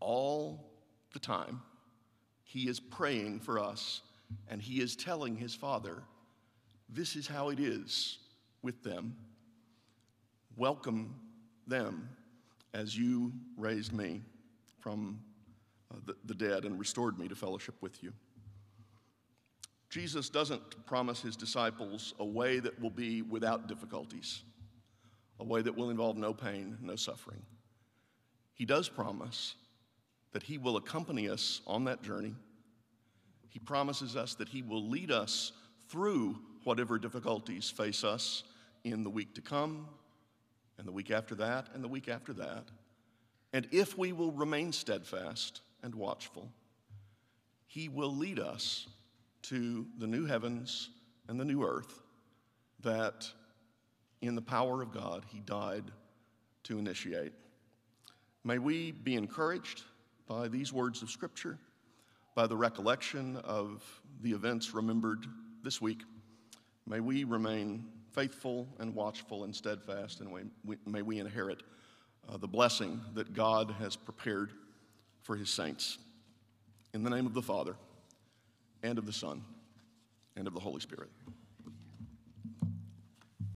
all 0.00 0.70
the 1.12 1.18
time. 1.18 1.62
He 2.44 2.68
is 2.68 2.78
praying 2.78 3.40
for 3.40 3.58
us 3.58 4.02
and 4.48 4.60
he 4.60 4.80
is 4.80 4.96
telling 4.96 5.36
his 5.36 5.54
Father, 5.54 6.02
This 6.88 7.16
is 7.16 7.26
how 7.26 7.48
it 7.48 7.58
is 7.58 8.18
with 8.62 8.82
them. 8.82 9.16
Welcome 10.56 11.14
them 11.66 12.08
as 12.74 12.96
you 12.96 13.32
raised 13.56 13.92
me 13.92 14.22
from 14.80 15.20
Uh, 15.90 15.98
the, 16.04 16.16
the 16.24 16.34
dead 16.34 16.64
and 16.64 16.78
restored 16.78 17.18
me 17.18 17.28
to 17.28 17.34
fellowship 17.34 17.74
with 17.80 18.02
you. 18.02 18.12
Jesus 19.88 20.28
doesn't 20.28 20.84
promise 20.86 21.22
his 21.22 21.36
disciples 21.36 22.12
a 22.18 22.24
way 22.24 22.58
that 22.58 22.80
will 22.80 22.90
be 22.90 23.22
without 23.22 23.68
difficulties, 23.68 24.42
a 25.38 25.44
way 25.44 25.62
that 25.62 25.76
will 25.76 25.90
involve 25.90 26.16
no 26.16 26.34
pain, 26.34 26.76
no 26.82 26.96
suffering. 26.96 27.40
He 28.54 28.64
does 28.64 28.88
promise 28.88 29.54
that 30.32 30.42
he 30.42 30.58
will 30.58 30.76
accompany 30.76 31.28
us 31.28 31.60
on 31.66 31.84
that 31.84 32.02
journey. 32.02 32.34
He 33.48 33.60
promises 33.60 34.16
us 34.16 34.34
that 34.34 34.48
he 34.48 34.62
will 34.62 34.88
lead 34.88 35.10
us 35.10 35.52
through 35.88 36.36
whatever 36.64 36.98
difficulties 36.98 37.70
face 37.70 38.02
us 38.02 38.42
in 38.82 39.04
the 39.04 39.10
week 39.10 39.34
to 39.36 39.40
come, 39.40 39.86
and 40.78 40.86
the 40.86 40.92
week 40.92 41.10
after 41.10 41.36
that, 41.36 41.68
and 41.74 41.82
the 41.82 41.88
week 41.88 42.08
after 42.08 42.32
that. 42.34 42.64
And 43.52 43.68
if 43.70 43.96
we 43.96 44.12
will 44.12 44.32
remain 44.32 44.72
steadfast 44.72 45.62
and 45.82 45.94
watchful, 45.94 46.50
He 47.66 47.88
will 47.88 48.14
lead 48.14 48.38
us 48.38 48.86
to 49.42 49.86
the 49.98 50.06
new 50.06 50.26
heavens 50.26 50.90
and 51.28 51.38
the 51.38 51.44
new 51.44 51.64
earth 51.64 52.02
that, 52.80 53.30
in 54.20 54.34
the 54.34 54.42
power 54.42 54.82
of 54.82 54.92
God, 54.92 55.24
He 55.28 55.40
died 55.40 55.84
to 56.64 56.78
initiate. 56.78 57.32
May 58.44 58.58
we 58.58 58.92
be 58.92 59.14
encouraged 59.14 59.82
by 60.26 60.48
these 60.48 60.72
words 60.72 61.02
of 61.02 61.10
Scripture, 61.10 61.58
by 62.34 62.46
the 62.46 62.56
recollection 62.56 63.36
of 63.38 63.82
the 64.22 64.32
events 64.32 64.74
remembered 64.74 65.26
this 65.62 65.80
week. 65.80 66.02
May 66.86 67.00
we 67.00 67.24
remain 67.24 67.84
faithful 68.12 68.68
and 68.78 68.94
watchful 68.94 69.44
and 69.44 69.54
steadfast, 69.54 70.20
and 70.20 70.50
may 70.86 71.02
we 71.02 71.18
inherit 71.18 71.62
uh, 72.28 72.36
the 72.36 72.48
blessing 72.48 73.00
that 73.14 73.34
God 73.34 73.74
has 73.78 73.96
prepared 73.96 74.52
for 75.26 75.34
his 75.34 75.50
saints. 75.50 75.98
In 76.94 77.02
the 77.02 77.10
name 77.10 77.26
of 77.26 77.34
the 77.34 77.42
Father, 77.42 77.74
and 78.84 78.96
of 78.96 79.06
the 79.06 79.12
Son, 79.12 79.42
and 80.36 80.46
of 80.46 80.54
the 80.54 80.60
Holy 80.60 80.80
Spirit. 80.80 81.10